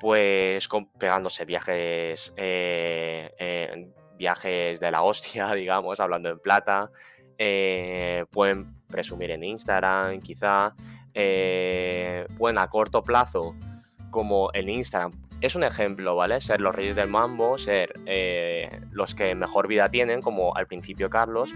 pues 0.00 0.68
pegándose 0.98 1.44
viajes, 1.44 2.32
eh, 2.36 3.92
viajes 4.16 4.80
de 4.80 4.90
la 4.90 5.02
hostia, 5.02 5.52
digamos, 5.54 6.00
hablando 6.00 6.30
en 6.30 6.40
plata. 6.40 6.90
eh, 7.38 8.24
pueden 8.30 8.74
presumir 8.88 9.30
en 9.30 9.44
Instagram, 9.44 10.20
quizá. 10.20 10.74
eh, 11.14 12.26
pueden 12.38 12.58
a 12.58 12.68
corto 12.68 13.02
plazo, 13.04 13.54
como 14.10 14.50
en 14.54 14.68
Instagram. 14.68 15.12
Es 15.40 15.54
un 15.54 15.64
ejemplo, 15.64 16.16
¿vale? 16.16 16.40
Ser 16.40 16.60
los 16.60 16.74
reyes 16.74 16.94
del 16.96 17.08
mambo, 17.08 17.56
ser 17.58 17.94
eh, 18.06 18.80
los 18.92 19.14
que 19.14 19.34
mejor 19.34 19.68
vida 19.68 19.90
tienen, 19.90 20.20
como 20.22 20.54
al 20.54 20.66
principio 20.66 21.08
Carlos, 21.08 21.54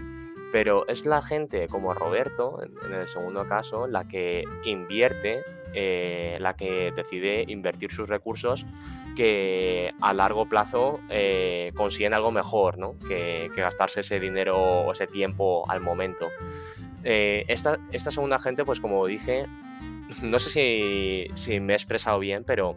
pero 0.51 0.87
es 0.87 1.05
la 1.05 1.21
gente 1.21 1.67
como 1.67 1.93
Roberto, 1.93 2.59
en 2.63 2.93
el 2.93 3.07
segundo 3.07 3.45
caso, 3.47 3.87
la 3.87 4.07
que 4.07 4.43
invierte, 4.65 5.43
eh, 5.75 6.37
la 6.39 6.55
que 6.55 6.91
decide 6.95 7.45
invertir 7.47 7.91
sus 7.91 8.07
recursos 8.07 8.65
que 9.15 9.93
a 10.01 10.13
largo 10.13 10.47
plazo 10.47 10.99
eh, 11.09 11.71
consiguen 11.75 12.13
algo 12.13 12.31
mejor, 12.31 12.77
¿no? 12.77 12.95
Que, 13.07 13.49
gastarse 13.55 14.01
ese 14.01 14.19
dinero 14.19 14.57
o 14.57 14.91
ese 14.91 15.07
tiempo 15.07 15.69
al 15.69 15.81
momento. 15.81 16.29
Eh, 17.03 17.45
esta, 17.47 17.77
segunda 17.91 18.39
gente, 18.39 18.65
pues 18.65 18.79
como 18.79 19.05
dije, 19.05 19.45
no 20.23 20.39
sé 20.39 21.29
si, 21.35 21.59
me 21.59 21.73
he 21.73 21.75
expresado 21.75 22.19
bien, 22.19 22.43
pero 22.43 22.75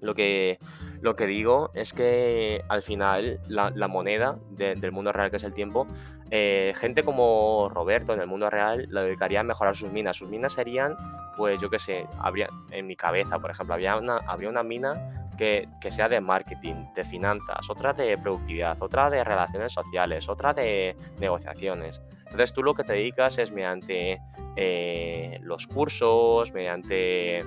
lo 0.00 0.14
que, 0.14 0.58
lo 1.00 1.14
que 1.14 1.26
digo 1.26 1.70
es 1.74 1.92
que 1.92 2.62
al 2.68 2.82
final 2.82 3.40
la, 3.48 3.70
la 3.74 3.88
moneda 3.88 4.38
de- 4.50 4.74
del 4.74 4.90
mundo 4.92 5.12
real, 5.12 5.30
que 5.30 5.36
es 5.36 5.44
el 5.44 5.54
tiempo, 5.54 5.86
eh, 6.34 6.72
gente 6.76 7.02
como 7.02 7.68
Roberto 7.68 8.14
en 8.14 8.20
el 8.22 8.26
mundo 8.26 8.48
real 8.48 8.86
lo 8.88 9.02
dedicaría 9.02 9.40
a 9.40 9.42
mejorar 9.44 9.76
sus 9.76 9.92
minas. 9.92 10.16
Sus 10.16 10.30
minas 10.30 10.54
serían, 10.54 10.96
pues 11.36 11.60
yo 11.60 11.70
qué 11.70 11.78
sé, 11.78 12.06
habría, 12.18 12.48
en 12.70 12.86
mi 12.86 12.96
cabeza, 12.96 13.38
por 13.38 13.50
ejemplo, 13.50 13.74
habría 13.74 13.96
una, 13.96 14.16
habría 14.26 14.48
una 14.48 14.62
mina 14.62 15.30
que, 15.36 15.68
que 15.80 15.90
sea 15.90 16.08
de 16.08 16.20
marketing, 16.20 16.92
de 16.94 17.04
finanzas, 17.04 17.68
otra 17.70 17.92
de 17.92 18.18
productividad, 18.18 18.76
otra 18.80 19.10
de 19.10 19.24
relaciones 19.24 19.72
sociales, 19.72 20.28
otra 20.28 20.52
de 20.52 20.96
negociaciones. 21.18 22.02
Entonces 22.24 22.52
tú 22.52 22.62
lo 22.62 22.74
que 22.74 22.84
te 22.84 22.94
dedicas 22.94 23.38
es 23.38 23.52
mediante 23.52 24.20
eh, 24.56 25.38
los 25.42 25.66
cursos, 25.66 26.52
mediante 26.52 27.44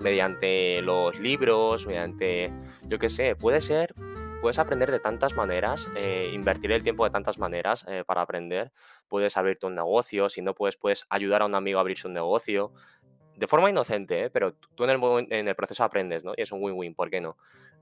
mediante 0.00 0.80
los 0.82 1.18
libros, 1.18 1.86
mediante, 1.86 2.52
yo 2.86 2.98
qué 2.98 3.08
sé, 3.08 3.34
puede 3.34 3.60
ser, 3.60 3.94
puedes 4.40 4.58
aprender 4.58 4.90
de 4.90 5.00
tantas 5.00 5.34
maneras, 5.34 5.88
eh, 5.96 6.30
invertir 6.32 6.72
el 6.72 6.82
tiempo 6.82 7.04
de 7.04 7.10
tantas 7.10 7.38
maneras 7.38 7.84
eh, 7.88 8.04
para 8.06 8.22
aprender. 8.22 8.72
Puedes 9.08 9.36
abrirte 9.36 9.66
un 9.66 9.74
negocio, 9.74 10.28
si 10.28 10.42
no 10.42 10.54
puedes, 10.54 10.76
puedes 10.76 11.06
ayudar 11.10 11.42
a 11.42 11.46
un 11.46 11.54
amigo 11.54 11.78
a 11.78 11.80
abrirse 11.80 12.06
un 12.06 12.14
negocio. 12.14 12.72
De 13.38 13.46
forma 13.46 13.70
inocente, 13.70 14.24
¿eh? 14.24 14.30
pero 14.30 14.54
tú 14.74 14.82
en 14.84 14.90
el, 15.48 15.54
proceso 15.54 15.84
aprendes, 15.84 16.24
¿no? 16.24 16.32
Y 16.36 16.42
es 16.42 16.50
un 16.50 16.60
win-win, 16.60 16.94
¿por 16.94 17.08
qué 17.08 17.20
no? 17.20 17.36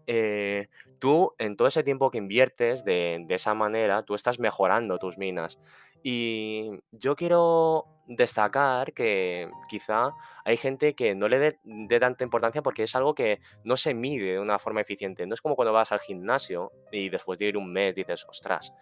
Eh, 0.07 0.69
tú, 0.99 1.35
en 1.39 1.57
todo 1.57 1.67
ese 1.67 1.83
tiempo 1.83 2.11
que 2.11 2.19
inviertes 2.19 2.85
de, 2.85 3.25
esa 3.31 3.55
manera, 3.55 4.03
tú 4.03 4.15
estás 4.15 4.39
mejorando 4.39 4.99
tus 4.99 5.17
minas. 5.17 5.59
Y 6.03 6.73
yo 6.93 7.17
quiero 7.17 7.87
destacar 8.07 8.93
que 8.93 9.51
quizá 9.69 10.11
hay 10.45 10.59
gente 10.59 10.95
que 10.95 11.15
no 11.15 11.27
le 11.27 11.39
dé 11.39 12.01
tanta 12.01 12.23
importancia 12.23 12.63
porque 12.63 12.83
es 12.83 12.95
algo 12.95 13.15
que 13.15 13.41
no 13.65 13.79
se 13.79 13.95
mide 13.95 14.33
de 14.33 14.39
una 14.39 14.59
forma 14.59 14.83
eficiente. 14.83 15.27
No 15.27 15.33
es 15.33 15.41
como 15.41 15.57
cuando 15.57 15.73
vas 15.73 15.91
al 15.91 16.01
gimnasio 16.01 16.71
y 16.93 17.09
después 17.09 17.39
de 17.39 17.47
ir 17.47 17.57
un 17.57 17.73
mes 17.73 17.95
dices, 17.95 18.27
ostras, 18.29 18.75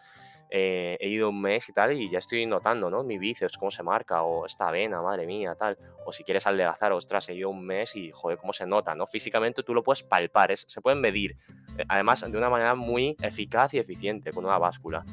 eh, 0.56 0.96
he 1.00 1.08
ido 1.08 1.30
un 1.30 1.40
mes 1.40 1.68
y 1.68 1.72
tal 1.72 1.94
y 1.94 2.08
ya 2.08 2.18
estoy 2.18 2.46
notando, 2.46 2.88
¿no? 2.88 3.02
Mi 3.02 3.18
bíceps, 3.18 3.56
cómo 3.58 3.72
se 3.72 3.82
marca, 3.82 4.22
o 4.22 4.46
esta 4.46 4.70
vena, 4.70 5.02
madre 5.02 5.26
mía, 5.26 5.56
tal. 5.56 5.76
O 6.06 6.12
si 6.12 6.22
quieres 6.22 6.46
adelgazar, 6.46 6.92
ostras, 6.92 7.28
he 7.28 7.34
ido 7.34 7.50
un 7.50 7.66
mes 7.66 7.96
y, 7.96 8.12
joder, 8.12 8.38
cómo 8.38 8.52
se 8.52 8.64
nota, 8.64 8.94
¿no? 8.94 9.04
Físicamente 9.08 9.64
tú 9.64 9.74
lo 9.74 9.82
puedes 9.82 10.04
palpar, 10.04 10.52
es- 10.52 10.66
se 10.68 10.80
pueden 10.80 11.00
medir. 11.00 11.36
eh, 11.76 11.84
Además, 11.88 12.24
de 12.30 12.38
una 12.38 12.48
manera 12.48 12.76
muy 12.76 13.16
eficaz 13.20 13.74
y 13.74 13.78
eficiente, 13.80 14.32
con 14.32 14.44
una 14.44 14.58
báscula. 14.58 15.04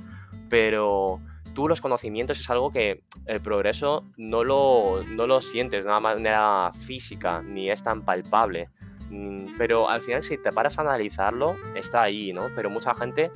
Pero 0.50 1.20
tú 1.56 1.68
los 1.68 1.82
conocimientos 1.82 2.40
es 2.40 2.50
algo 2.50 2.72
que 2.72 3.04
el 3.26 3.42
progreso 3.42 4.06
no 4.18 4.44
lo, 4.44 5.02
no 5.08 5.26
lo 5.26 5.42
sientes 5.42 5.84
de 5.86 5.90
una 5.90 6.00
manera 6.00 6.72
física, 6.74 7.42
ni 7.42 7.70
es 7.72 7.82
tan 7.82 8.04
palpable. 8.04 8.70
Mm, 9.10 9.58
Pero 9.58 9.90
al 9.90 10.02
final, 10.02 10.22
si 10.22 10.38
te 10.38 10.52
paras 10.52 10.78
a 10.78 10.82
analizarlo, 10.82 11.56
está 11.76 12.04
ahí, 12.04 12.32
¿no? 12.32 12.50
Pero 12.56 12.70
mucha 12.70 12.94
gente, 12.94 13.32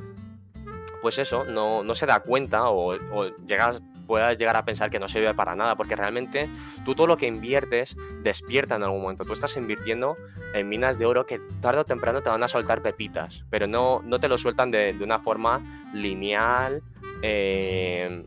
pues 1.01 1.17
eso, 1.17 1.45
no, 1.45 1.83
no 1.83 1.95
se 1.95 2.05
da 2.05 2.19
cuenta 2.21 2.69
o, 2.69 2.95
llegas, 3.45 3.81
puedes 4.07 4.37
llegar 4.37 4.55
a 4.55 4.65
pensar 4.65 4.89
que 4.89 4.99
no 4.99 5.07
sirve 5.07 5.33
para 5.33 5.55
nada, 5.55 5.75
porque 5.75 5.95
realmente 5.95 6.49
tú 6.83 6.95
todo 6.95 7.07
lo 7.07 7.17
que 7.17 7.27
inviertes 7.27 7.95
despierta 8.21 8.75
en 8.75 8.83
algún 8.83 9.01
momento. 9.01 9.25
Tú 9.25 9.33
estás 9.33 9.55
invirtiendo 9.57 10.17
en 10.53 10.69
minas 10.69 10.97
de 10.97 11.05
oro 11.05 11.25
que 11.25 11.39
tarde 11.61 11.79
o 11.81 11.85
temprano 11.85 12.21
te 12.21 12.29
van 12.29 12.43
a 12.43 12.47
soltar 12.47 12.81
pepitas, 12.81 13.45
pero 13.49 13.67
no, 13.67 14.01
no 14.03 14.19
te 14.19 14.27
lo 14.27 14.37
sueltan 14.37 14.71
de, 14.71 14.93
de 14.93 15.03
una 15.03 15.19
forma 15.19 15.61
lineal. 15.93 16.83
eh, 17.21 18.25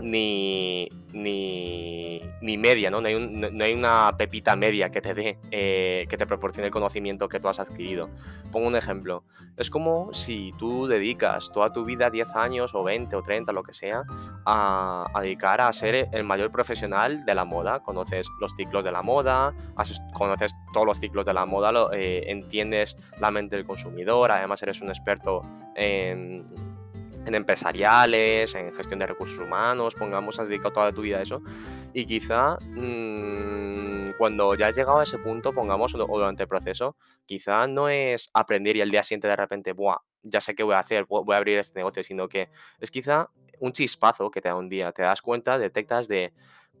ni, 0.00 0.88
ni, 1.12 2.20
ni 2.40 2.58
media, 2.58 2.90
¿no? 2.90 3.00
No 3.00 3.08
hay, 3.08 3.74
una 3.74 4.14
pepita 4.16 4.56
media 4.56 4.90
que 4.90 5.00
te 5.00 5.14
dé, 5.14 5.38
eh, 5.50 6.06
que 6.08 6.16
te 6.16 6.26
proporcione 6.26 6.66
el 6.66 6.72
conocimiento 6.72 7.28
que 7.28 7.40
tú 7.40 7.48
has 7.48 7.60
adquirido. 7.60 8.10
Pongo 8.52 8.66
un 8.66 8.76
ejemplo. 8.76 9.24
Es 9.56 9.70
como 9.70 10.12
si 10.12 10.52
tú 10.58 10.86
dedicas 10.86 11.50
toda 11.52 11.72
tu 11.72 11.84
vida, 11.84 12.10
10 12.10 12.36
años 12.36 12.74
o 12.74 12.84
20 12.84 13.16
o 13.16 13.22
30, 13.22 13.52
lo 13.52 13.62
que 13.62 13.72
sea, 13.72 14.04
a, 14.44 15.10
dedicar 15.20 15.60
a 15.60 15.72
ser 15.72 16.08
el 16.12 16.24
mayor 16.24 16.50
profesional 16.50 17.24
de 17.24 17.34
la 17.34 17.44
moda. 17.44 17.80
Conoces 17.80 18.26
los 18.40 18.54
ciclos 18.54 18.84
de 18.84 18.92
la 18.92 19.02
moda, 19.02 19.54
conoces 20.12 20.54
todos 20.72 20.86
los 20.86 21.00
ciclos 21.00 21.24
de 21.24 21.32
la 21.32 21.46
moda, 21.46 21.72
eh, 21.92 22.24
entiendes 22.26 22.96
la 23.18 23.30
mente 23.30 23.56
del 23.56 23.64
consumidor, 23.64 24.30
además 24.30 24.62
eres 24.62 24.80
un 24.80 24.88
experto 24.88 25.42
en 25.74 26.75
en 27.26 27.34
empresariales, 27.34 28.54
en 28.54 28.72
gestión 28.72 28.98
de 28.98 29.06
recursos 29.06 29.38
humanos, 29.38 29.94
pongamos, 29.94 30.38
has 30.40 30.48
dedicado 30.48 30.72
toda 30.72 30.92
tu 30.92 31.02
vida 31.02 31.18
a 31.18 31.22
eso, 31.22 31.42
y 31.92 32.06
quizá 32.06 32.56
mm, 32.60 34.12
cuando 34.18 34.54
ya 34.54 34.68
has 34.68 34.76
llegado 34.76 34.98
a 35.00 35.02
ese 35.02 35.18
punto, 35.18 35.52
pongamos, 35.52 35.94
o 35.94 35.98
durante 35.98 36.44
el 36.44 36.48
proceso, 36.48 36.96
quizá 37.26 37.66
no 37.66 37.88
es 37.88 38.30
aprender 38.32 38.76
y 38.76 38.80
al 38.80 38.90
día 38.90 39.02
siguiente 39.02 39.28
de 39.28 39.36
repente, 39.36 39.72
Buah, 39.72 39.98
ya 40.22 40.40
sé 40.40 40.54
qué 40.54 40.62
voy 40.62 40.74
a 40.74 40.78
hacer, 40.80 41.06
vo- 41.06 41.24
voy 41.24 41.34
a 41.34 41.38
abrir 41.38 41.58
este 41.58 41.78
negocio, 41.78 42.02
sino 42.02 42.28
que 42.28 42.48
es 42.80 42.90
quizá 42.90 43.28
un 43.60 43.72
chispazo 43.72 44.30
que 44.30 44.40
te 44.40 44.48
da 44.48 44.54
un 44.54 44.68
día, 44.68 44.92
te 44.92 45.02
das 45.02 45.22
cuenta, 45.22 45.58
detectas 45.58 46.08
de, 46.08 46.32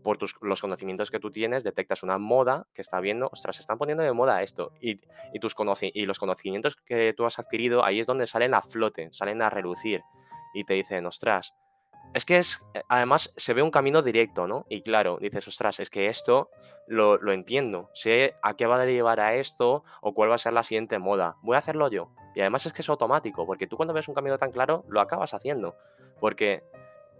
por 0.02 0.18
tus, 0.18 0.36
los 0.40 0.60
conocimientos 0.60 1.10
que 1.10 1.18
tú 1.18 1.30
tienes, 1.30 1.64
detectas 1.64 2.02
una 2.02 2.18
moda 2.18 2.66
que 2.74 2.80
está 2.82 3.00
viendo, 3.00 3.28
ostras, 3.32 3.56
se 3.56 3.60
están 3.60 3.78
poniendo 3.78 4.02
de 4.04 4.12
moda 4.12 4.42
esto, 4.42 4.72
y, 4.80 4.98
y, 5.32 5.40
tus 5.40 5.54
y 5.94 6.06
los 6.06 6.18
conocimientos 6.18 6.76
que 6.76 7.12
tú 7.16 7.24
has 7.26 7.38
adquirido, 7.38 7.84
ahí 7.84 8.00
es 8.00 8.06
donde 8.06 8.26
salen 8.26 8.54
a 8.54 8.62
flote, 8.62 9.08
salen 9.12 9.42
a 9.42 9.50
relucir 9.50 10.02
y 10.54 10.64
te 10.64 10.74
dicen, 10.74 11.06
ostras, 11.06 11.54
es 12.14 12.24
que 12.24 12.38
es, 12.38 12.64
eh, 12.74 12.82
además 12.88 13.32
se 13.36 13.52
ve 13.54 13.62
un 13.62 13.70
camino 13.70 14.02
directo, 14.02 14.46
¿no? 14.46 14.64
Y 14.68 14.82
claro, 14.82 15.18
dices, 15.20 15.46
ostras, 15.48 15.80
es 15.80 15.90
que 15.90 16.08
esto 16.08 16.50
lo, 16.86 17.18
lo 17.18 17.32
entiendo, 17.32 17.90
sé 17.92 18.36
a 18.42 18.54
qué 18.54 18.66
va 18.66 18.80
a 18.80 18.86
llevar 18.86 19.20
a 19.20 19.34
esto 19.34 19.84
o 20.00 20.14
cuál 20.14 20.30
va 20.30 20.36
a 20.36 20.38
ser 20.38 20.52
la 20.52 20.62
siguiente 20.62 20.98
moda, 20.98 21.36
voy 21.42 21.56
a 21.56 21.58
hacerlo 21.58 21.90
yo. 21.90 22.10
Y 22.34 22.40
además 22.40 22.66
es 22.66 22.72
que 22.72 22.82
es 22.82 22.88
automático, 22.88 23.46
porque 23.46 23.66
tú 23.66 23.76
cuando 23.76 23.94
ves 23.94 24.08
un 24.08 24.14
camino 24.14 24.38
tan 24.38 24.52
claro, 24.52 24.84
lo 24.88 25.00
acabas 25.00 25.34
haciendo. 25.34 25.76
Porque 26.20 26.62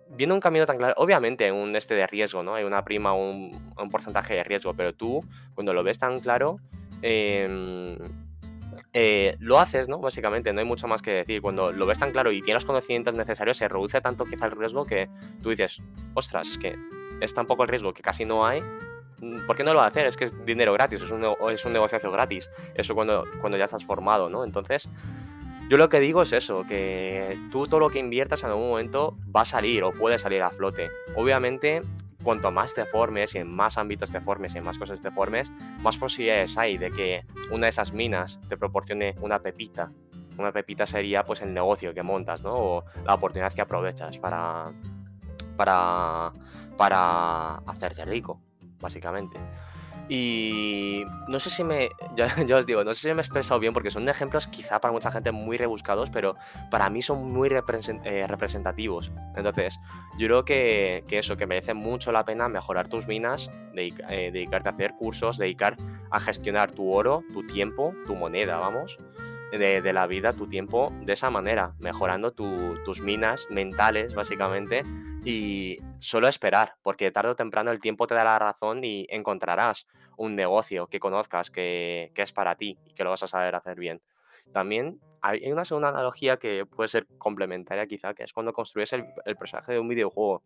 viendo 0.09 0.35
un 0.35 0.41
camino 0.41 0.67
tan 0.67 0.77
claro, 0.77 0.95
obviamente 0.97 1.51
un 1.51 1.75
este 1.75 1.95
de 1.95 2.07
riesgo, 2.07 2.43
¿no? 2.43 2.55
Hay 2.55 2.65
una 2.65 2.85
prima, 2.85 3.15
un, 3.15 3.73
un 3.79 3.91
porcentaje 3.91 4.35
de 4.35 4.45
riesgo, 4.45 4.75
pero 4.75 4.95
tú 4.95 5.25
cuando 5.55 5.73
lo 5.73 5.83
ves 5.83 5.99
tan 5.99 6.21
claro, 6.21 6.59
em, 7.03 7.97
eh, 8.99 9.37
lo 9.41 9.61
haces, 9.61 9.91
¿no? 9.91 9.99
Básicamente, 9.99 10.55
no 10.55 10.61
hay 10.61 10.65
mucho 10.65 10.89
más 10.89 11.03
que 11.03 11.11
decir. 11.11 11.43
Cuando 11.43 11.71
lo 11.71 11.85
ves 11.85 11.99
tan 11.99 12.13
claro 12.13 12.33
y 12.33 12.41
tienes 12.41 12.63
los 12.63 12.65
conocimientos 12.65 13.13
necesarios, 13.13 13.59
se 13.59 13.69
reduce 13.69 14.01
tanto 14.01 14.25
quizá 14.25 14.47
el 14.47 14.53
riesgo 14.53 14.87
que 14.87 15.11
tú 15.43 15.51
dices, 15.51 15.83
ostras, 16.15 16.49
es 16.49 16.57
que 16.57 16.79
es 17.21 17.35
tan 17.35 17.47
poco 17.47 17.63
el 17.65 17.69
riesgo 17.69 17.93
que 17.93 18.03
casi 18.03 18.25
no 18.25 18.47
hay. 18.47 18.63
mm, 19.19 19.47
¿Por 19.47 19.55
qué 19.55 19.65
no 19.65 19.75
lo 19.75 19.81
va 19.81 19.85
a 19.85 19.89
hacer? 19.89 20.07
Es 20.07 20.17
que 20.17 20.25
es 20.25 20.47
dinero 20.47 20.73
gratis, 20.73 21.03
es 21.03 21.11
un, 21.11 21.27
es 21.53 21.65
un 21.67 21.75
negociazo 21.75 22.11
gratis. 22.11 22.49
Eso 22.75 22.95
cuando, 22.95 23.27
cuando 23.43 23.59
ya 23.59 23.67
estás 23.67 23.85
formado, 23.85 24.31
¿no? 24.31 24.45
Entonces, 24.45 24.89
yo 25.69 25.77
lo 25.77 25.91
que 25.91 26.01
digo 26.01 26.23
es 26.23 26.33
eso, 26.33 26.65
que 26.67 27.39
tú 27.53 27.67
todo 27.67 27.81
lo 27.81 27.91
que 27.91 27.99
inviertas 27.99 28.45
en 28.45 28.49
algún 28.49 28.71
momento 28.71 29.19
va 29.25 29.43
a 29.43 29.45
salir 29.45 29.85
o 29.85 29.93
puede 29.93 30.19
salir 30.19 30.41
a 30.41 30.49
flote. 30.49 30.89
Obviamente, 31.17 31.83
cuanto 32.27 32.51
más 32.51 32.75
te 32.75 32.85
formes 32.87 33.37
y 33.37 33.39
en 33.39 33.55
más 33.55 33.79
ámbitos 33.79 34.11
te 34.11 34.21
formes 34.21 34.53
y 34.57 34.59
en 34.59 34.65
más 34.65 34.79
cosas 34.79 35.01
te 35.01 35.13
formes, 35.13 35.53
más 35.79 35.97
posibilidades 35.97 36.59
hay 36.59 36.77
de 36.77 36.91
que 36.91 37.25
una 37.53 37.67
de 37.67 37.71
esas 37.71 37.93
minas 37.93 38.41
te 38.49 38.57
proporcione 38.57 39.15
una 39.21 39.39
pepita. 39.39 39.93
Una 40.37 40.51
pepita 40.51 40.87
sería 40.87 41.25
pues 41.25 41.41
el 41.43 41.55
negocio 41.55 41.95
que 41.95 42.03
montas, 42.03 42.43
¿no? 42.43 42.53
O 42.53 42.85
la 43.05 43.15
oportunidad 43.15 43.53
que 43.53 43.63
aprovechas 43.63 44.19
para, 44.19 44.73
para, 45.57 46.33
para 46.77 47.59
hacerte 47.59 48.05
rico, 48.05 48.43
básicamente. 48.81 49.39
Y 50.09 51.05
no 51.29 51.41
sé 51.41 51.51
si 51.51 51.65
me, 51.65 51.91
ya, 52.17 52.57
os 52.57 52.67
digo, 52.67 52.85
no 52.85 52.95
sé 52.95 53.01
si 53.09 53.15
me 53.15 53.21
he 53.21 53.25
expresado 53.25 53.59
bien 53.61 53.73
porque 53.73 53.91
son 53.91 54.09
ejemplos 54.09 54.47
quizá 54.47 54.81
para 54.81 54.93
mucha 54.93 55.11
gente 55.11 55.33
muy 55.33 55.57
rebuscados, 55.57 56.11
pero 56.11 56.37
para 56.71 56.89
mí 56.91 57.03
son 57.03 57.33
muy 57.33 57.49
eh, 57.49 58.27
representativos. 58.27 59.11
Entonces, 59.35 59.81
yo 60.19 60.27
creo 60.29 60.45
que, 60.45 61.05
que 61.09 61.19
eso, 61.19 61.37
que 61.37 61.47
merece 61.47 61.75
mucho 61.75 62.13
la 62.13 62.25
pena 62.25 62.49
mejorar 62.49 62.89
tus 62.89 63.07
minas, 63.07 63.51
eh, 63.75 64.31
dedicarte 64.33 64.69
a 64.69 64.73
hacer 64.73 64.95
cursos, 64.95 65.39
dedicar 65.39 65.77
a 66.11 66.21
gestionar 66.21 66.71
tu 66.73 66.93
oro, 66.93 67.25
tu 67.33 67.47
tiempo, 67.47 67.93
tu 68.07 68.15
moneda, 68.15 68.59
vamos, 68.59 68.99
de, 69.53 69.93
la 69.93 70.07
vida, 70.07 70.33
tu 70.33 70.47
tiempo, 70.49 70.93
de 71.03 71.13
esa 71.13 71.31
manera, 71.31 71.75
mejorando 71.79 72.33
tu- 72.33 72.75
tus 72.85 73.01
minas 73.01 73.47
mentales, 73.51 74.15
básicamente, 74.15 74.85
y 75.27 75.81
solo 75.99 76.29
esperar, 76.29 76.77
porque 76.83 77.11
tarde 77.11 77.31
o 77.31 77.37
temprano 77.37 77.73
el 77.73 77.81
tiempo 77.81 78.07
te 78.07 78.15
da 78.15 78.23
la 78.23 78.39
razón 78.39 78.85
y 78.85 79.09
encontrarás 79.11 79.89
un 80.17 80.37
negocio 80.37 80.87
que 80.87 81.01
conozcas 81.01 81.51
que, 81.51 82.13
que 82.15 82.23
es 82.23 82.33
para 82.33 82.55
ti 82.55 82.79
y 82.87 82.95
que 82.95 83.03
lo 83.03 83.11
vas 83.11 83.25
a 83.25 83.27
saber 83.27 83.57
hacer 83.57 83.77
bien. 83.77 84.01
También 84.53 85.01
hay 85.21 85.51
una 85.51 85.65
segunda 85.65 85.89
analogía 85.89 86.37
que 86.37 86.65
puede 86.65 86.89
ser 86.89 87.09
complementaria 87.19 87.89
quizá, 87.89 88.15
que 88.15 88.23
es 88.23 88.33
cuando 88.33 88.53
construyes 88.53 88.93
el, 88.93 89.05
el 89.25 89.37
personaje 89.37 89.73
de 89.73 89.81
un 89.81 89.89
videojuego. 89.89 90.45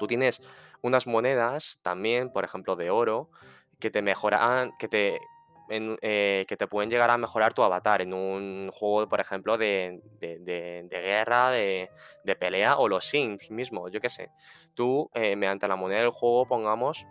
Tú 0.00 0.08
tienes 0.08 0.42
unas 0.80 1.06
monedas 1.06 1.78
también, 1.82 2.32
por 2.32 2.44
ejemplo, 2.44 2.74
de 2.74 2.90
oro, 2.90 3.30
que 3.78 3.92
te 3.92 4.02
mejoran, 4.02 4.72
que 4.80 4.88
te, 4.88 5.20
en- 5.68 5.96
eh, 6.02 6.44
que 6.48 6.56
te 6.56 6.66
pueden 6.66 6.90
llegar 6.90 7.10
a 7.10 7.16
mejorar 7.18 7.54
tu 7.54 7.62
avatar 7.62 8.02
en 8.02 8.12
un 8.12 8.70
juego, 8.72 9.08
por 9.08 9.20
ejemplo, 9.20 9.56
de, 9.58 10.00
de- 10.20 10.38
de- 10.38 11.00
guerra, 11.00 11.50
de, 11.50 11.90
de 12.24 12.36
pelea 12.36 12.76
o 12.78 12.88
los 12.88 13.04
Sims 13.04 13.50
mismo, 13.50 13.88
yo 13.88 14.00
qué 14.00 14.08
sé. 14.08 14.30
Tú, 14.74 15.10
eh, 15.14 15.36
mediante 15.36 15.66
la 15.68 15.76
moneda 15.76 16.00
del 16.00 16.10
juego, 16.10 16.46
pongamos 16.46 17.06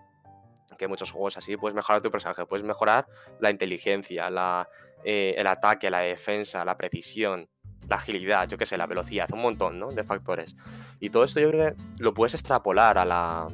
que 0.78 0.88
muchos 0.88 1.12
juegos 1.12 1.38
así 1.38 1.58
puedes 1.58 1.76
mejorar 1.76 2.02
tu 2.02 2.10
personaje, 2.10 2.46
puedes 2.46 2.64
mejorar 2.66 3.06
la 3.40 3.52
inteligencia, 3.52 4.30
la, 4.30 4.68
eh, 5.04 5.36
el 5.38 5.48
ataque, 5.48 5.90
la 5.90 6.00
defensa, 6.00 6.64
la 6.64 6.78
precisión, 6.78 7.50
la 7.90 7.98
agilidad, 7.98 8.48
yo 8.48 8.58
qué 8.58 8.66
sé, 8.66 8.78
la 8.78 8.88
velocidad, 8.88 9.28
un 9.34 9.42
montón 9.42 9.80
¿no? 9.80 9.92
de 9.92 10.04
factores. 10.04 10.56
Y 11.00 11.10
todo 11.10 11.24
esto 11.26 11.40
yo 11.40 11.50
creo 11.52 11.76
que 11.76 11.82
lo 12.00 12.14
puedes 12.14 12.34
extrapolar 12.36 12.98
a 12.98 13.06
la, 13.06 13.50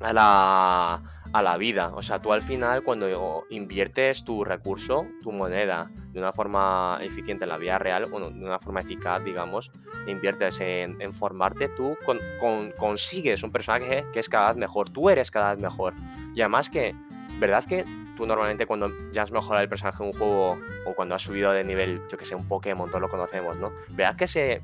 a 0.00 0.12
la, 0.14 1.02
a 1.32 1.42
la 1.42 1.56
vida. 1.56 1.92
O 1.94 2.02
sea, 2.02 2.20
tú 2.20 2.32
al 2.32 2.42
final 2.42 2.82
cuando 2.82 3.44
inviertes 3.50 4.24
tu 4.24 4.44
recurso, 4.44 5.06
tu 5.22 5.32
moneda, 5.32 5.90
de 6.12 6.18
una 6.18 6.32
forma 6.32 6.98
eficiente 7.02 7.44
en 7.44 7.50
la 7.50 7.56
vida 7.58 7.78
real, 7.78 8.06
bueno, 8.06 8.30
de 8.30 8.44
una 8.44 8.58
forma 8.58 8.80
eficaz, 8.80 9.22
digamos, 9.22 9.70
inviertes 10.08 10.60
en, 10.60 11.12
formarte, 11.12 11.68
tú 11.68 11.96
con- 12.04 12.18
con- 12.40 12.72
consigues 12.72 13.42
un 13.44 13.52
personaje 13.52 14.04
que 14.12 14.18
es 14.18 14.28
cada 14.28 14.48
vez 14.48 14.56
mejor, 14.56 14.90
tú 14.90 15.08
eres 15.08 15.30
cada 15.30 15.50
vez 15.54 15.62
mejor. 15.62 15.94
Y 16.34 16.40
además 16.40 16.68
que, 16.68 16.94
¿verdad 17.38 17.64
que 17.64 17.84
tú 18.16 18.26
normalmente 18.26 18.66
cuando 18.66 18.90
ya 19.12 19.22
has 19.22 19.30
mejorado 19.30 19.62
el 19.62 19.68
personaje 19.68 20.02
en 20.02 20.08
un 20.10 20.18
juego 20.18 20.58
o 20.84 20.94
cuando 20.94 21.14
has 21.14 21.22
subido 21.22 21.52
de 21.52 21.62
nivel, 21.62 22.02
yo 22.10 22.18
que 22.18 22.24
sé, 22.24 22.34
un 22.34 22.48
Pokémon, 22.48 22.88
todos 22.88 23.00
lo 23.02 23.08
conocemos, 23.08 23.56
¿no? 23.58 23.70
¿Verdad 23.90 24.16
que 24.16 24.24
ese, 24.24 24.62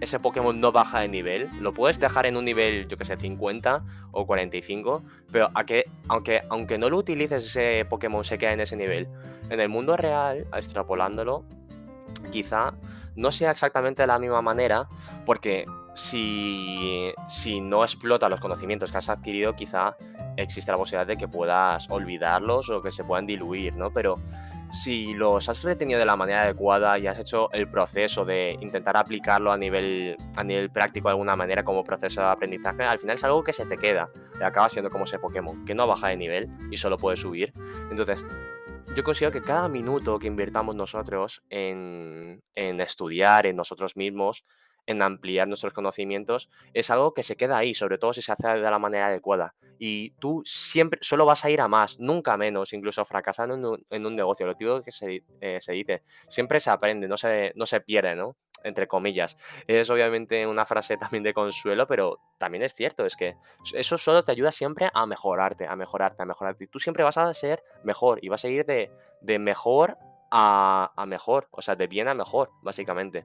ese 0.00 0.18
Pokémon 0.18 0.58
no 0.60 0.72
baja 0.72 1.00
de 1.00 1.08
nivel? 1.08 1.50
Lo 1.60 1.72
puedes 1.74 2.00
dejar 2.00 2.26
en 2.26 2.36
un 2.36 2.44
nivel, 2.44 2.88
yo 2.88 2.96
que 2.96 3.04
sé, 3.04 3.16
50 3.16 3.84
o 4.12 4.26
45, 4.26 5.02
pero 5.30 5.50
a 5.54 5.64
que, 5.64 5.84
aunque, 6.08 6.42
aunque 6.48 6.78
no 6.78 6.90
lo 6.90 6.98
utilices, 6.98 7.44
ese 7.44 7.84
Pokémon 7.88 8.24
se 8.24 8.38
queda 8.38 8.52
en 8.52 8.60
ese 8.60 8.76
nivel. 8.76 9.08
En 9.50 9.60
el 9.60 9.68
mundo 9.68 9.96
real, 9.96 10.46
extrapolándolo, 10.54 11.44
quizá 12.30 12.74
no 13.16 13.30
sea 13.30 13.50
exactamente 13.50 14.02
de 14.02 14.06
la 14.06 14.18
misma 14.18 14.42
manera, 14.42 14.88
porque 15.26 15.66
si, 15.94 17.12
si 17.28 17.60
no 17.60 17.82
explota 17.82 18.28
los 18.28 18.40
conocimientos 18.40 18.92
que 18.92 18.98
has 18.98 19.08
adquirido, 19.08 19.54
quizá 19.54 19.96
existe 20.36 20.70
la 20.70 20.78
posibilidad 20.78 21.06
de 21.06 21.16
que 21.16 21.28
puedas 21.28 21.88
olvidarlos 21.90 22.70
o 22.70 22.82
que 22.82 22.90
se 22.90 23.04
puedan 23.04 23.26
diluir, 23.26 23.74
¿no? 23.74 23.92
Pero 23.92 24.20
si 24.70 25.14
los 25.14 25.48
has 25.48 25.62
retenido 25.62 25.98
de 25.98 26.06
la 26.06 26.16
manera 26.16 26.42
adecuada 26.42 26.98
y 26.98 27.06
has 27.06 27.18
hecho 27.18 27.50
el 27.52 27.68
proceso 27.68 28.24
de 28.24 28.56
intentar 28.60 28.96
aplicarlo 28.96 29.52
a 29.52 29.58
nivel, 29.58 30.16
a 30.36 30.44
nivel 30.44 30.70
práctico 30.70 31.08
de 31.08 31.12
alguna 31.12 31.36
manera 31.36 31.64
como 31.64 31.82
proceso 31.82 32.20
de 32.20 32.28
aprendizaje, 32.28 32.84
al 32.84 32.98
final 32.98 33.16
es 33.16 33.24
algo 33.24 33.42
que 33.42 33.52
se 33.52 33.66
te 33.66 33.76
queda 33.76 34.08
acaba 34.44 34.68
siendo 34.68 34.90
como 34.90 35.04
ese 35.04 35.18
Pokémon, 35.18 35.64
que 35.64 35.74
no 35.74 35.86
baja 35.86 36.08
de 36.08 36.16
nivel 36.16 36.48
y 36.70 36.76
solo 36.76 36.98
puede 36.98 37.16
subir. 37.16 37.52
Entonces, 37.90 38.24
yo 38.96 39.04
considero 39.04 39.32
que 39.32 39.42
cada 39.42 39.68
minuto 39.68 40.18
que 40.18 40.26
invirtamos 40.26 40.74
nosotros 40.74 41.42
en, 41.48 42.42
en 42.54 42.80
estudiar 42.80 43.46
en 43.46 43.56
nosotros 43.56 43.96
mismos, 43.96 44.44
en 44.86 45.02
ampliar 45.02 45.48
nuestros 45.48 45.72
conocimientos, 45.72 46.50
es 46.74 46.90
algo 46.90 47.14
que 47.14 47.22
se 47.22 47.36
queda 47.36 47.58
ahí, 47.58 47.74
sobre 47.74 47.98
todo 47.98 48.12
si 48.12 48.22
se 48.22 48.32
hace 48.32 48.48
de 48.48 48.60
la 48.60 48.78
manera 48.78 49.06
adecuada. 49.06 49.54
Y 49.78 50.10
tú 50.20 50.42
siempre, 50.44 50.98
solo 51.02 51.24
vas 51.24 51.44
a 51.44 51.50
ir 51.50 51.60
a 51.60 51.68
más, 51.68 51.98
nunca 51.98 52.36
menos, 52.36 52.72
incluso 52.72 53.04
fracasando 53.04 53.54
en 53.54 53.64
un, 53.64 53.86
en 53.90 54.06
un 54.06 54.16
negocio. 54.16 54.46
Lo 54.46 54.54
típico 54.54 54.82
que 54.82 54.92
se, 54.92 55.24
eh, 55.40 55.58
se 55.60 55.72
dice, 55.72 56.02
siempre 56.28 56.60
se 56.60 56.70
aprende, 56.70 57.08
no 57.08 57.16
se, 57.16 57.52
no 57.56 57.66
se 57.66 57.80
pierde, 57.80 58.14
¿no? 58.14 58.36
Entre 58.62 58.86
comillas. 58.86 59.36
Es 59.66 59.88
obviamente 59.88 60.46
una 60.46 60.66
frase 60.66 60.96
también 60.98 61.22
de 61.22 61.32
consuelo, 61.32 61.86
pero 61.86 62.20
también 62.38 62.62
es 62.62 62.74
cierto, 62.74 63.06
es 63.06 63.16
que 63.16 63.36
eso 63.74 63.96
solo 63.96 64.22
te 64.22 64.32
ayuda 64.32 64.52
siempre 64.52 64.90
a 64.92 65.06
mejorarte, 65.06 65.66
a 65.66 65.76
mejorarte, 65.76 66.22
a 66.22 66.26
mejorarte. 66.26 66.64
Y 66.64 66.66
tú 66.66 66.78
siempre 66.78 67.04
vas 67.04 67.16
a 67.16 67.32
ser 67.32 67.62
mejor 67.84 68.18
y 68.22 68.28
vas 68.28 68.44
a 68.44 68.48
ir 68.48 68.66
de, 68.66 68.90
de 69.22 69.38
mejor 69.38 69.96
a, 70.30 70.92
a 70.94 71.06
mejor, 71.06 71.48
o 71.50 71.62
sea, 71.62 71.74
de 71.76 71.86
bien 71.86 72.08
a 72.08 72.14
mejor, 72.14 72.50
básicamente. 72.62 73.24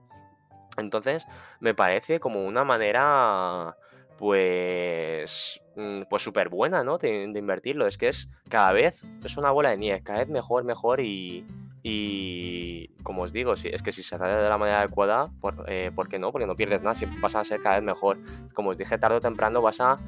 Entonces, 0.77 1.27
me 1.59 1.73
parece 1.73 2.19
como 2.19 2.45
una 2.45 2.63
manera, 2.63 3.77
pues, 4.17 5.61
mm, 5.75 6.03
pues 6.09 6.23
súper 6.23 6.49
buena, 6.49 6.83
¿no? 6.83 6.97
De, 6.97 7.27
de 7.27 7.39
invertirlo. 7.39 7.88
Es 7.88 7.97
que 7.97 8.07
es 8.07 8.29
cada 8.49 8.71
vez, 8.71 9.05
es 9.23 9.38
una 9.38 9.51
bola 9.51 9.71
de 9.71 9.77
nieve, 9.77 10.03
cada 10.03 10.19
vez 10.19 10.29
mejor, 10.29 10.63
mejor 10.63 11.01
y, 11.01 11.45
y 11.88 12.88
como 13.04 13.21
os 13.21 13.32
digo, 13.32 13.54
es 13.54 13.84
que 13.84 13.91
si 13.91 14.02
se 14.02 14.15
hace 14.15 14.26
de 14.26 14.50
la 14.50 14.58
manera 14.58 14.80
adecuada, 14.80 15.30
¿por, 15.39 15.65
eh, 15.67 15.91
¿por 15.93 16.10
qué 16.10 16.17
no? 16.17 16.32
Porque 16.32 16.48
no 16.48 16.56
pierdes 16.56 16.82
nada, 16.82 16.95
siempre 16.95 17.19
vas 17.21 17.36
a 17.36 17.43
ser 17.43 17.62
cada 17.62 17.76
vez 17.76 17.84
mejor. 17.84 18.17
Como 18.56 18.71
os 18.71 18.78
dije, 18.80 18.98
tarde 18.98 19.17
o 19.17 19.21
temprano 19.21 19.62
vas 19.62 19.80
a 19.80 20.00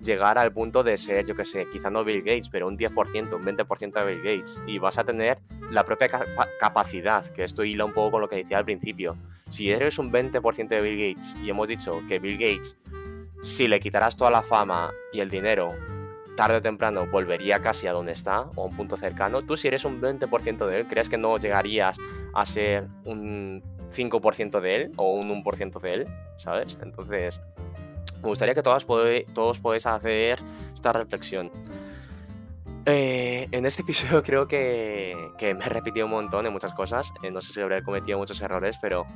llegar 0.00 0.38
al 0.38 0.52
punto 0.52 0.84
de 0.84 0.96
ser, 0.96 1.26
yo 1.26 1.34
qué 1.34 1.44
sé, 1.44 1.66
quizá 1.72 1.90
no 1.90 2.04
Bill 2.04 2.20
Gates, 2.22 2.48
pero 2.50 2.68
un 2.68 2.78
10%, 2.78 3.34
un 3.34 3.44
20% 3.44 3.92
de 3.92 4.14
Bill 4.14 4.22
Gates. 4.22 4.60
Y 4.68 4.78
vas 4.78 4.96
a 4.98 5.02
tener 5.02 5.38
la 5.72 5.82
propia 5.84 6.06
capa- 6.08 6.48
capacidad, 6.60 7.26
que 7.32 7.42
esto 7.42 7.64
hila 7.64 7.84
un 7.84 7.92
poco 7.92 8.12
con 8.12 8.20
lo 8.20 8.28
que 8.28 8.36
decía 8.36 8.58
al 8.58 8.64
principio. 8.64 9.16
Si 9.48 9.72
eres 9.72 9.98
un 9.98 10.12
20% 10.12 10.68
de 10.68 10.80
Bill 10.82 11.14
Gates 11.14 11.36
y 11.42 11.50
hemos 11.50 11.66
dicho 11.66 12.00
que 12.06 12.20
Bill 12.20 12.38
Gates, 12.38 12.78
si 13.42 13.66
le 13.66 13.80
quitaras 13.80 14.16
toda 14.16 14.30
la 14.30 14.42
fama 14.42 14.92
y 15.12 15.18
el 15.18 15.30
dinero, 15.30 15.74
tarde 16.36 16.56
o 16.56 16.62
temprano 16.62 17.06
volvería 17.06 17.60
casi 17.60 17.86
a 17.86 17.92
donde 17.92 18.12
está 18.12 18.42
o 18.54 18.62
a 18.62 18.66
un 18.66 18.76
punto 18.76 18.96
cercano, 18.96 19.42
tú 19.42 19.56
si 19.56 19.68
eres 19.68 19.84
un 19.84 20.00
20% 20.00 20.66
de 20.66 20.80
él, 20.80 20.86
¿crees 20.86 21.08
que 21.08 21.18
no 21.18 21.38
llegarías 21.38 21.96
a 22.34 22.46
ser 22.46 22.88
un 23.04 23.62
5% 23.90 24.60
de 24.60 24.74
él 24.74 24.92
o 24.96 25.12
un 25.12 25.42
1% 25.42 25.80
de 25.80 25.94
él? 25.94 26.06
¿Sabes? 26.36 26.78
Entonces, 26.82 27.40
me 28.22 28.28
gustaría 28.28 28.54
que 28.54 28.62
todas 28.62 28.86
todos 29.34 29.60
podáis 29.60 29.86
hacer 29.86 30.40
esta 30.72 30.92
reflexión. 30.92 31.50
Eh, 32.86 33.48
en 33.50 33.64
este 33.64 33.80
episodio 33.80 34.22
creo 34.22 34.46
que, 34.46 35.16
me 35.40 35.64
he 35.64 35.68
repetido 35.68 36.04
un 36.06 36.12
montón 36.12 36.46
en 36.46 36.52
muchas 36.52 36.74
cosas. 36.74 37.12
eh, 37.22 37.30
no 37.30 37.40
sé 37.40 37.52
si 37.52 37.60
habré 37.60 37.82
cometido 37.82 38.18
muchos 38.18 38.40
errores, 38.42 38.78
pero 38.80 39.06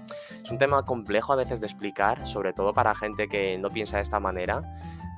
es 0.43 0.51
un 0.51 0.59
tema 0.59 0.85
complejo 0.85 1.33
a 1.33 1.37
veces 1.37 1.61
de 1.61 1.67
explicar, 1.67 2.27
sobre 2.27 2.53
todo 2.53 2.73
para 2.73 2.95
gente 2.95 3.29
que 3.29 3.59
no 3.59 3.71
piensa 3.71 3.97
de 3.97 4.03
esta 4.03 4.21
manera. 4.21 4.63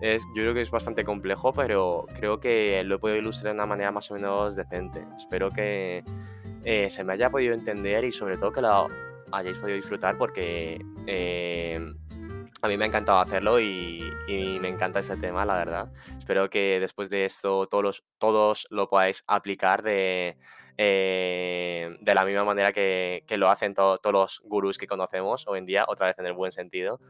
Es, 0.01 0.23
yo 0.35 0.43
creo 0.43 0.55
que 0.55 0.63
es 0.63 0.71
bastante 0.71 1.05
complejo, 1.05 1.53
pero 1.53 2.07
creo 2.15 2.41
que 2.41 2.83
lo 2.85 2.97
he 2.97 2.99
podido 2.99 3.19
ilustrar 3.19 3.53
de 3.53 3.59
una 3.59 3.67
manera 3.67 3.93
más 3.93 4.11
o 4.11 4.15
menos 4.15 4.57
decente. 4.57 5.07
Espero 5.17 5.53
que 5.53 6.03
eh, 6.65 6.91
se 6.91 7.05
me 7.05 7.13
haya 7.13 7.31
podido 7.31 7.55
entender 7.55 8.05
y 8.05 8.13
sobre 8.13 8.37
todo 8.37 8.51
que 8.51 8.63
lo 8.63 8.89
hayáis 9.31 9.59
podido 9.59 9.77
disfrutar 9.77 10.17
porque 10.17 10.85
a 12.63 12.69
mí 12.69 12.77
me 12.77 12.85
ha 12.85 12.89
encantado 12.89 13.19
hacerlo 13.21 13.59
y, 13.61 14.03
me 14.61 14.69
encanta 14.69 15.01
este 15.01 15.17
tema, 15.17 15.45
la 15.45 15.55
verdad. 15.57 15.93
Espero 16.19 16.51
que 16.51 16.79
después 16.79 17.09
de 17.11 17.25
esto 17.25 17.67
todos, 17.67 18.05
todos 18.19 18.67
lo 18.71 18.89
podáis 18.89 19.25
aplicar 19.27 19.83
de, 19.83 20.37
eh, 20.77 21.97
de 22.01 22.15
la 22.15 22.25
misma 22.25 22.45
manera 22.45 22.73
que, 22.73 23.25
que 23.27 23.37
lo 23.39 23.49
hacen 23.49 23.75
to- 23.75 23.99
todos 23.99 24.13
los 24.13 24.43
gurús 24.45 24.77
que 24.79 24.87
conocemos 24.87 25.47
hoy 25.49 25.59
en 25.59 25.67
día, 25.67 25.85
otra 25.89 26.09
vez 26.09 26.19
en 26.19 26.27
el 26.27 26.35
buen 26.35 26.53
sentido. 26.53 27.01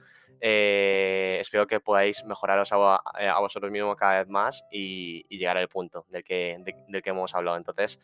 Eh, 0.41 1.39
espero 1.41 1.67
que 1.67 1.81
podáis 1.81 2.25
mejoraros 2.25 2.73
a, 2.73 2.77
vo- 2.77 3.01
a 3.05 3.41
vosotros 3.41 3.71
mismos 3.73 3.97
cada 3.97 4.21
vez 4.21 4.29
más 4.29 4.65
y, 4.71 5.27
llegar 5.37 5.59
al 5.59 5.69
punto 5.69 6.07
del 6.09 6.23
que, 6.23 6.57
de- 6.61 6.85
del 6.89 7.03
que 7.03 7.11
hemos 7.11 7.35
hablado. 7.35 7.57
Entonces, 7.57 8.01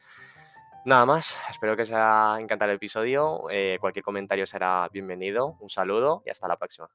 nada 0.84 1.06
más, 1.06 1.40
espero 1.48 1.76
que 1.76 1.82
os 1.82 1.90
haya 1.92 2.40
encantado 2.40 2.72
el 2.72 2.76
episodio. 2.76 3.48
eh, 3.50 3.78
cualquier 3.80 4.04
comentario 4.04 4.46
será 4.46 4.88
bienvenido. 4.92 5.56
Un 5.60 5.70
saludo 5.70 6.22
y 6.26 6.30
hasta 6.30 6.48
la 6.48 6.56
próxima. 6.56 6.88